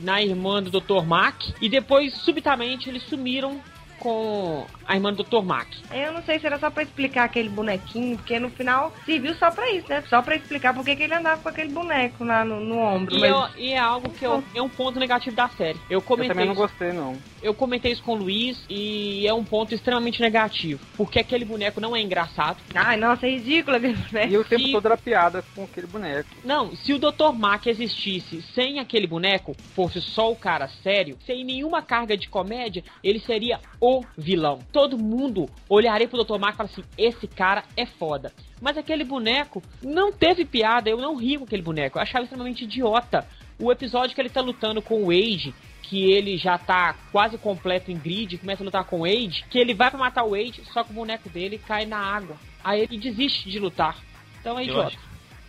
[0.00, 1.04] na irmã do Dr.
[1.06, 3.60] Mack e depois, subitamente, eles sumiram
[3.98, 5.42] com a irmã do Dr.
[5.42, 5.68] Mack.
[5.92, 9.50] Eu não sei se era só pra explicar aquele bonequinho, porque no final serviu só
[9.50, 10.02] pra isso, né?
[10.08, 13.16] Só pra explicar por que que ele andava com aquele boneco lá no, no ombro.
[13.16, 15.78] E, mas- eu- e é algo que eu- é um ponto negativo da série.
[15.90, 17.16] Eu Eu comentei também não isso- gostei, não.
[17.42, 20.80] Eu comentei isso com o Luiz e é um ponto extremamente negativo.
[20.96, 22.58] Porque aquele boneco não é engraçado.
[22.74, 24.32] Ai, nossa, é ridículo aquele boneco.
[24.32, 26.28] E o tempo todo era piada com aquele boneco.
[26.44, 27.32] Não, se o Dr.
[27.34, 32.82] Mack existisse sem aquele boneco, fosse só o cara sério, sem nenhuma carga de comédia,
[33.02, 34.58] ele seria o vilão.
[34.72, 36.38] Todo mundo olharia pro Dr.
[36.38, 38.32] Mack e falaria assim: esse cara é foda.
[38.60, 42.64] Mas aquele boneco não teve piada, eu não ri com aquele boneco, eu achava extremamente
[42.64, 43.26] idiota.
[43.58, 47.90] O episódio que ele tá lutando com o Wade, que ele já tá quase completo
[47.90, 50.62] em grid, começa a lutar com o Wade, que ele vai pra matar o Wade,
[50.72, 52.36] só que o boneco dele cai na água.
[52.64, 53.96] Aí ele desiste de lutar.
[54.40, 54.88] Então é Eu idiota.
[54.88, 54.98] acho,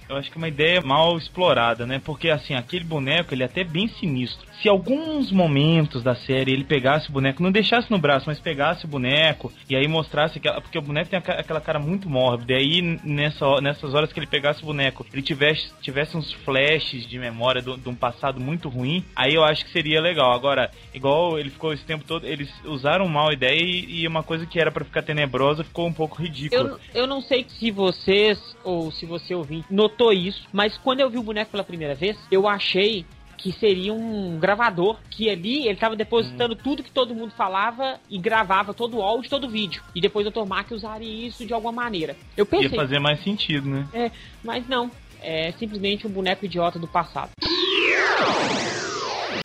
[0.10, 2.00] eu acho que é uma ideia mal explorada, né?
[2.04, 4.47] Porque assim, aquele boneco, ele é até bem sinistro.
[4.62, 8.86] Se alguns momentos da série ele pegasse o boneco, não deixasse no braço, mas pegasse
[8.86, 12.56] o boneco e aí mostrasse que porque o boneco tem aquela cara muito mórbida, e
[12.56, 17.20] aí nessa, nessas horas que ele pegasse o boneco, ele tivesse, tivesse uns flashes de
[17.20, 20.34] memória de um passado muito ruim, aí eu acho que seria legal.
[20.34, 24.24] Agora, igual ele ficou esse tempo todo, eles usaram mal a ideia e, e uma
[24.24, 26.80] coisa que era pra ficar tenebrosa ficou um pouco ridícula.
[26.94, 31.10] Eu, eu não sei se vocês, ou se você ouvinte, notou isso, mas quando eu
[31.10, 33.06] vi o boneco pela primeira vez, eu achei
[33.38, 38.18] que seria um gravador, que ali ele tava depositando tudo que todo mundo falava e
[38.18, 39.84] gravava todo o áudio, todo o vídeo.
[39.94, 40.46] E depois o Dr.
[40.46, 42.16] Mack usaria isso de alguma maneira.
[42.36, 43.88] Eu Ia pensei, fazer mais sentido, né?
[43.94, 44.12] é,
[44.44, 44.90] mas não.
[45.22, 47.32] É simplesmente um boneco idiota do passado.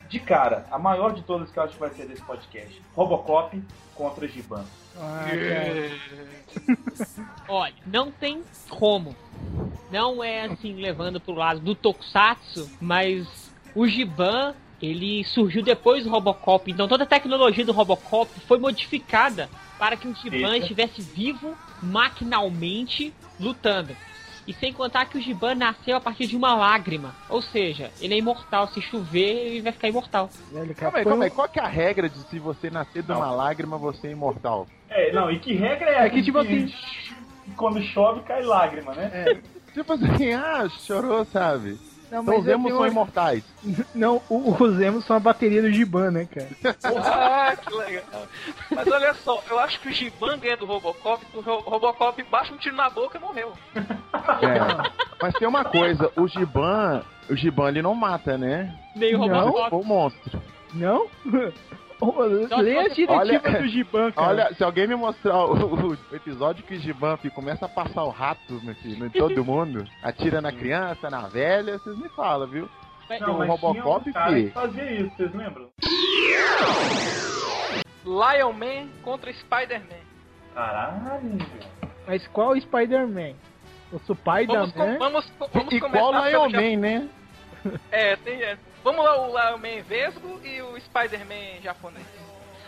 [0.07, 3.59] De cara, a maior de todas que eu acho que vai ser desse podcast: Robocop
[3.95, 4.63] contra Giban.
[4.95, 5.25] Ah,
[7.49, 9.15] Olha, não tem como.
[9.91, 13.42] Não é assim levando pro lado do Tokusatsu, mas
[13.75, 19.49] o Giban, ele surgiu depois do Robocop, então toda a tecnologia do Robocop foi modificada
[19.79, 20.57] para que o Giban Eita.
[20.57, 23.95] estivesse vivo maquinalmente lutando.
[24.45, 27.15] E sem contar que o Giban nasceu a partir de uma lágrima.
[27.29, 28.67] Ou seja, ele é imortal.
[28.67, 30.29] Se chover, ele vai ficar imortal.
[30.75, 31.31] Calma aí, calma aí.
[31.31, 34.67] Qual que é a regra de se você nascer de uma lágrima, você é imortal?
[34.89, 36.71] É, não, e que regra é É que, tipo assim,
[37.55, 39.11] Quando chove, cai lágrima, né?
[39.13, 39.41] É,
[39.73, 41.79] tipo assim, ah, chorou, sabe?
[42.13, 43.43] Não, então os emos tenho são imortais.
[43.95, 46.75] Não, os emos são a bateria do Giban, né, cara?
[46.83, 48.27] Ah, que legal.
[48.69, 52.21] Mas olha só, eu acho que o Giban ganha do Robocop, porque o Ro- Robocop
[52.23, 53.51] baixa um tiro na boca e morreu.
[53.75, 54.91] É.
[55.21, 58.77] Mas tem uma coisa, o Giban, o Giban ele não mata, né?
[58.95, 59.75] Nem o Não, Robocop.
[59.75, 60.41] o monstro.
[60.73, 61.07] Não?
[62.61, 64.27] Lê as diretivas do Giban, cara.
[64.27, 68.03] Olha, se alguém me mostrar o, o episódio que o Giban filho, começa a passar
[68.03, 72.47] o rato meu filho, em todo mundo, atira na criança, na velha, vocês me falam,
[72.47, 72.69] viu?
[73.19, 75.69] Não, o mas Robocop, tinha um cara que fazia isso, vocês lembram?
[78.05, 80.03] Lion Man contra Spider-Man.
[80.53, 81.37] Caralho.
[82.07, 83.33] Mas qual Spider-Man?
[83.91, 84.47] O Spider-Man?
[84.47, 87.09] Vamos, com- vamos, vamos Igual começar Lion Man, né?
[87.91, 88.41] É, tem.
[88.41, 88.57] é.
[88.83, 92.05] Vamos lá, o Lion Man Vesgo e o Spider-Man japonês.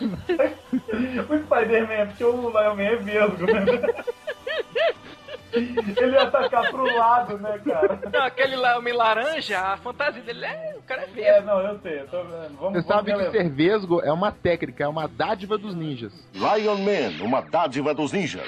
[0.00, 3.94] o Spider-Man é porque o Lion Man é vesgo, né?
[5.52, 7.98] Ele ia atacar pro lado, né, cara?
[8.12, 10.74] Não, aquele Lion Man laranja, a fantasia dele é.
[10.78, 11.30] O cara é vesgo.
[11.30, 12.56] É, não, eu sei, eu tô vendo.
[12.58, 16.12] Vamos, Você sabe que ser vesgo é uma técnica, é uma dádiva dos ninjas.
[16.34, 18.44] Lion Man, uma dádiva dos ninjas.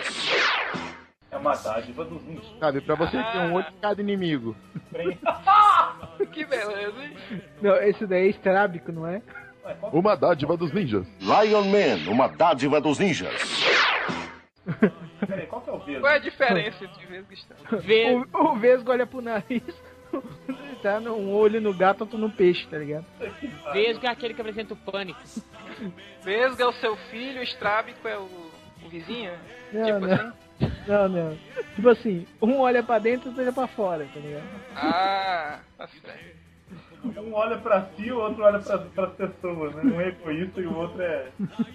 [1.31, 2.59] É uma dádiva dos ninjas.
[2.59, 4.57] Sabe, pra você ter um olho de cada inimigo.
[6.29, 7.43] que beleza, hein?
[7.61, 9.23] Não, esse daí é estrábico, não é?
[9.93, 11.07] Uma dádiva dos ninjas.
[11.21, 13.35] Lion Man, uma dádiva dos ninjas.
[15.27, 16.01] Peraí, qual que é o vesgo?
[16.01, 18.27] Qual é a diferença entre Vesgo e Spider-Man?
[18.33, 19.63] O, o Vesgo olha pro nariz,
[20.83, 23.07] tá um olho no gato, outro no peixe, tá ligado?
[23.73, 25.21] Vesgo é aquele que apresenta o pânico.
[26.23, 28.29] Vesgo é o seu filho, o Strábico é o,
[28.85, 29.33] o vizinho?
[29.73, 30.15] Não, tipo não.
[30.15, 30.33] assim?
[30.87, 31.39] Não, não.
[31.75, 34.45] Tipo assim, um olha pra dentro e outro olha pra fora, tá ligado?
[34.75, 36.39] Ah, tá certo.
[37.05, 39.83] Um olha pra si, o outro olha pra, pras pessoas, né?
[39.85, 41.29] Um é egoísta e o outro é.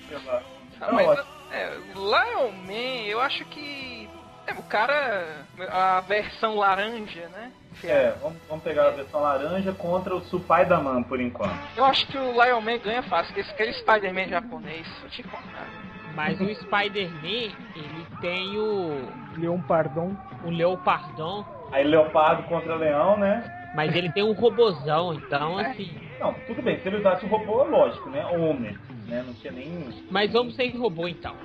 [0.09, 0.41] sei lá.
[0.81, 1.27] Ah, mas, ótimo.
[1.51, 4.09] é, Lion Man, eu acho que.
[4.45, 5.45] É, o cara.
[5.69, 7.51] A versão laranja, né?
[7.83, 11.57] É, vamos, vamos pegar a versão laranja contra o Spider-Man por enquanto.
[11.77, 15.23] Eu acho que o Lion Man ganha fácil, que esse aquele Spider-Man japonês, eu te
[15.23, 15.67] contar.
[16.15, 19.11] Mas o Spider-Man, ele tem o.
[19.37, 20.15] Leopardon.
[20.43, 21.43] O Leopardon.
[21.71, 23.43] Aí leopardo contra leão, né?
[23.73, 25.89] Mas ele tem um robozão, então assim.
[26.19, 28.23] Não, tudo bem, se ele usasse o robô, lógico, né?
[28.27, 28.77] Homem,
[29.07, 29.23] né?
[29.25, 29.87] Não tinha nem.
[30.11, 31.35] Mas vamos sem robô então.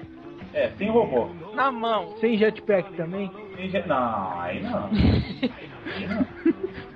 [0.52, 1.28] É, sem robô.
[1.54, 2.14] Na mão.
[2.20, 3.30] Sem jetpack também?
[3.56, 4.90] Sem jet- Não, aí não.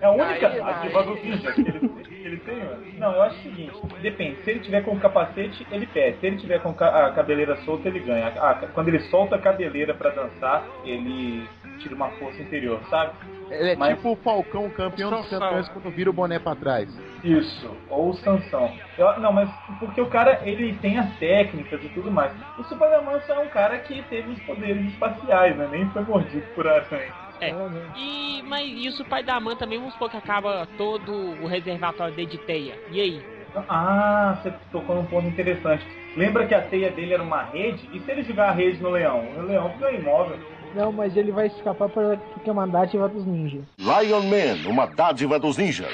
[0.00, 1.06] É a única Aí, ativa aí.
[1.06, 2.82] do ninja que ele, que ele tem, mano.
[2.98, 6.18] Não, eu acho o seguinte, depende, se ele tiver com o capacete, ele perde.
[6.18, 8.32] Se ele tiver com a cabeleira solta, ele ganha.
[8.36, 11.46] Ah, quando ele solta a cabeleira pra dançar, ele
[11.78, 13.12] tira uma força interior, sabe?
[13.50, 16.88] Ele é Mas- tipo o Falcão, campeão dos campeões, quando vira o boné pra trás.
[17.22, 18.72] Isso, ou o Sansão.
[18.98, 19.48] Eu- não, mas
[19.78, 22.32] porque o cara, ele tem as técnicas e tudo mais.
[22.58, 25.68] O Superman só é um cara que teve os poderes espaciais, né?
[25.70, 27.21] Nem foi mordido por aranha.
[27.42, 27.98] É.
[27.98, 32.38] E, mas e o Spider-Man também, vamos supor que acaba todo o reservatório dele de
[32.38, 32.78] teia.
[32.90, 33.22] E aí?
[33.68, 35.84] Ah, você tocou num ponto interessante.
[36.16, 37.88] Lembra que a teia dele era uma rede?
[37.92, 39.26] E se ele jogar a rede no leão?
[39.36, 40.38] O leão fica imóvel.
[40.74, 43.64] Não, mas ele vai escapar porque é uma dádiva dos ninjas.
[43.78, 45.90] Lion Man, uma dádiva dos ninjas.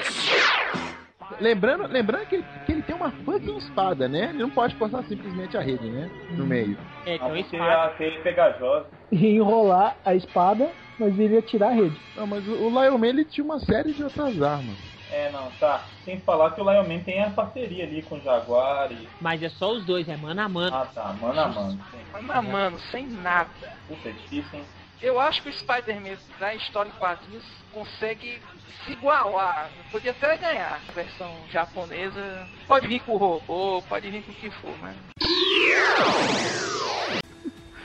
[1.41, 4.29] lembrando, lembrando que, ele, que ele tem uma fucking espada, né?
[4.29, 6.09] Ele não pode passar simplesmente a rede, né?
[6.31, 6.77] No meio.
[7.05, 7.83] É, porque espada.
[7.83, 8.85] a teia é pegajosa.
[9.11, 10.69] E enrolar a espada,
[10.99, 11.97] mas ele ia tirar a rede.
[12.15, 14.77] Não, mas o, o Lion Man ele tinha uma série de outras armas.
[15.11, 15.85] É, não, tá.
[16.05, 19.07] Sem falar que o Lion Man tem a parceria ali com o Jaguar e.
[19.19, 20.75] Mas é só os dois, é mano a mano.
[20.75, 21.79] Ah, tá, mano a mano.
[21.91, 21.99] sim.
[22.21, 23.49] Mas, mano, sem nada.
[23.87, 24.65] Puta, é difícil, hein?
[25.01, 28.41] Eu acho que o Spider-Man da história em quadrinhos consegue
[28.85, 29.69] se igualar.
[29.91, 32.47] Podia até ganhar a versão japonesa.
[32.67, 34.95] Pode vir com o robô, pode vir com o que for, mas.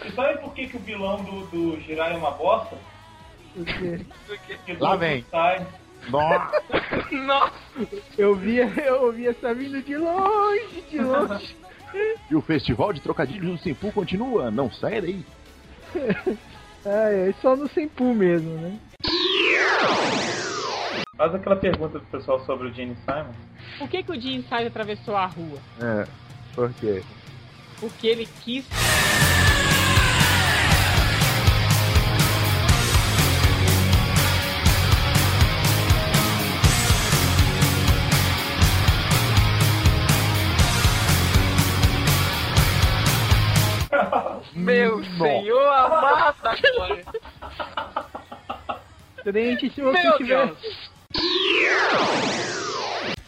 [0.04, 2.76] E sabe por que, que o vilão do, do Jirai é uma bosta?
[4.80, 5.24] Lá do vem.
[6.08, 6.62] Nossa!
[7.12, 7.54] Nossa!
[8.18, 11.56] eu via, eu via essa vindo de longe, de longe.
[12.28, 15.24] E o festival de trocadilhos do Simpu continua, não sai daí.
[16.84, 18.76] é, é só no Senpu mesmo, né?
[21.16, 23.32] Faz aquela pergunta pro pessoal sobre o Gene Simon.
[23.78, 25.58] Por que, que o Jim Size atravessou a rua?
[25.80, 26.06] É,
[26.54, 27.04] por quê?
[27.78, 28.66] Porque ele quis.
[44.64, 46.36] Meu senhor amado.
[49.22, 50.46] Trente, se Meu você tiver.
[50.46, 50.90] Deus.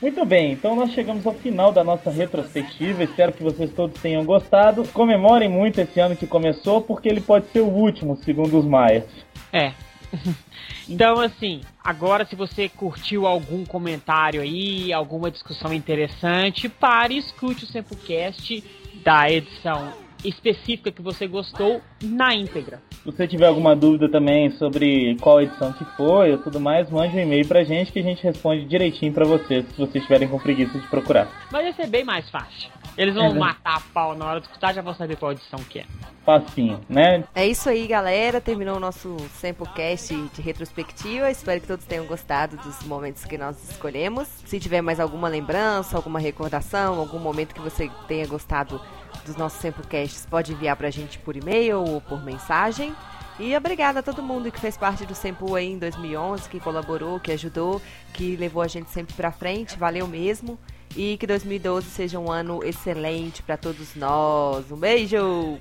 [0.00, 3.02] Muito bem, então nós chegamos ao final da nossa retrospectiva.
[3.02, 4.86] Espero que vocês todos tenham gostado.
[4.88, 9.04] Comemorem muito esse ano que começou, porque ele pode ser o último, segundo os Maias.
[9.52, 9.72] É.
[10.88, 17.64] Então, assim, agora se você curtiu algum comentário aí, alguma discussão interessante, pare e escute
[17.64, 18.62] o Sempocast
[19.02, 19.92] da edição
[20.24, 22.80] específica que você gostou na íntegra.
[22.90, 27.16] Se você tiver alguma dúvida também sobre qual edição que foi ou tudo mais, mande
[27.16, 30.38] um e-mail pra gente que a gente responde direitinho pra vocês, se vocês estiverem com
[30.38, 31.28] preguiça de procurar.
[31.52, 32.70] Mas vai ser bem mais fácil.
[32.96, 35.60] Eles vão É, matar a pau na hora de escutar, já vão saber qual edição
[35.68, 35.84] que é.
[36.24, 37.22] Facinho, né?
[37.34, 38.40] É isso aí, galera.
[38.40, 41.30] Terminou o nosso Samplecast de retrospectiva.
[41.30, 44.26] Espero que todos tenham gostado dos momentos que nós escolhemos.
[44.44, 48.80] Se tiver mais alguma lembrança, alguma recordação, algum momento que você tenha gostado
[49.24, 52.94] dos nossos Samplecasts, pode enviar pra gente por e-mail ou por mensagem.
[53.38, 57.20] E obrigada a todo mundo que fez parte do Sample aí em 2011, que colaborou,
[57.20, 57.82] que ajudou,
[58.14, 59.78] que levou a gente sempre pra frente.
[59.78, 60.58] Valeu mesmo.
[60.96, 64.72] E que 2012 seja um ano excelente pra todos nós.
[64.72, 65.58] Um beijo!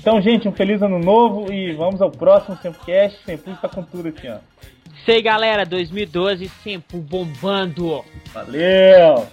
[0.00, 3.24] Então, gente, um feliz ano novo e vamos ao próximo Sempocast.
[3.24, 4.38] Sempre está com tudo aqui, ó.
[5.06, 8.04] Sei, galera, 2012 sempre bombando.
[8.32, 9.28] Valeu!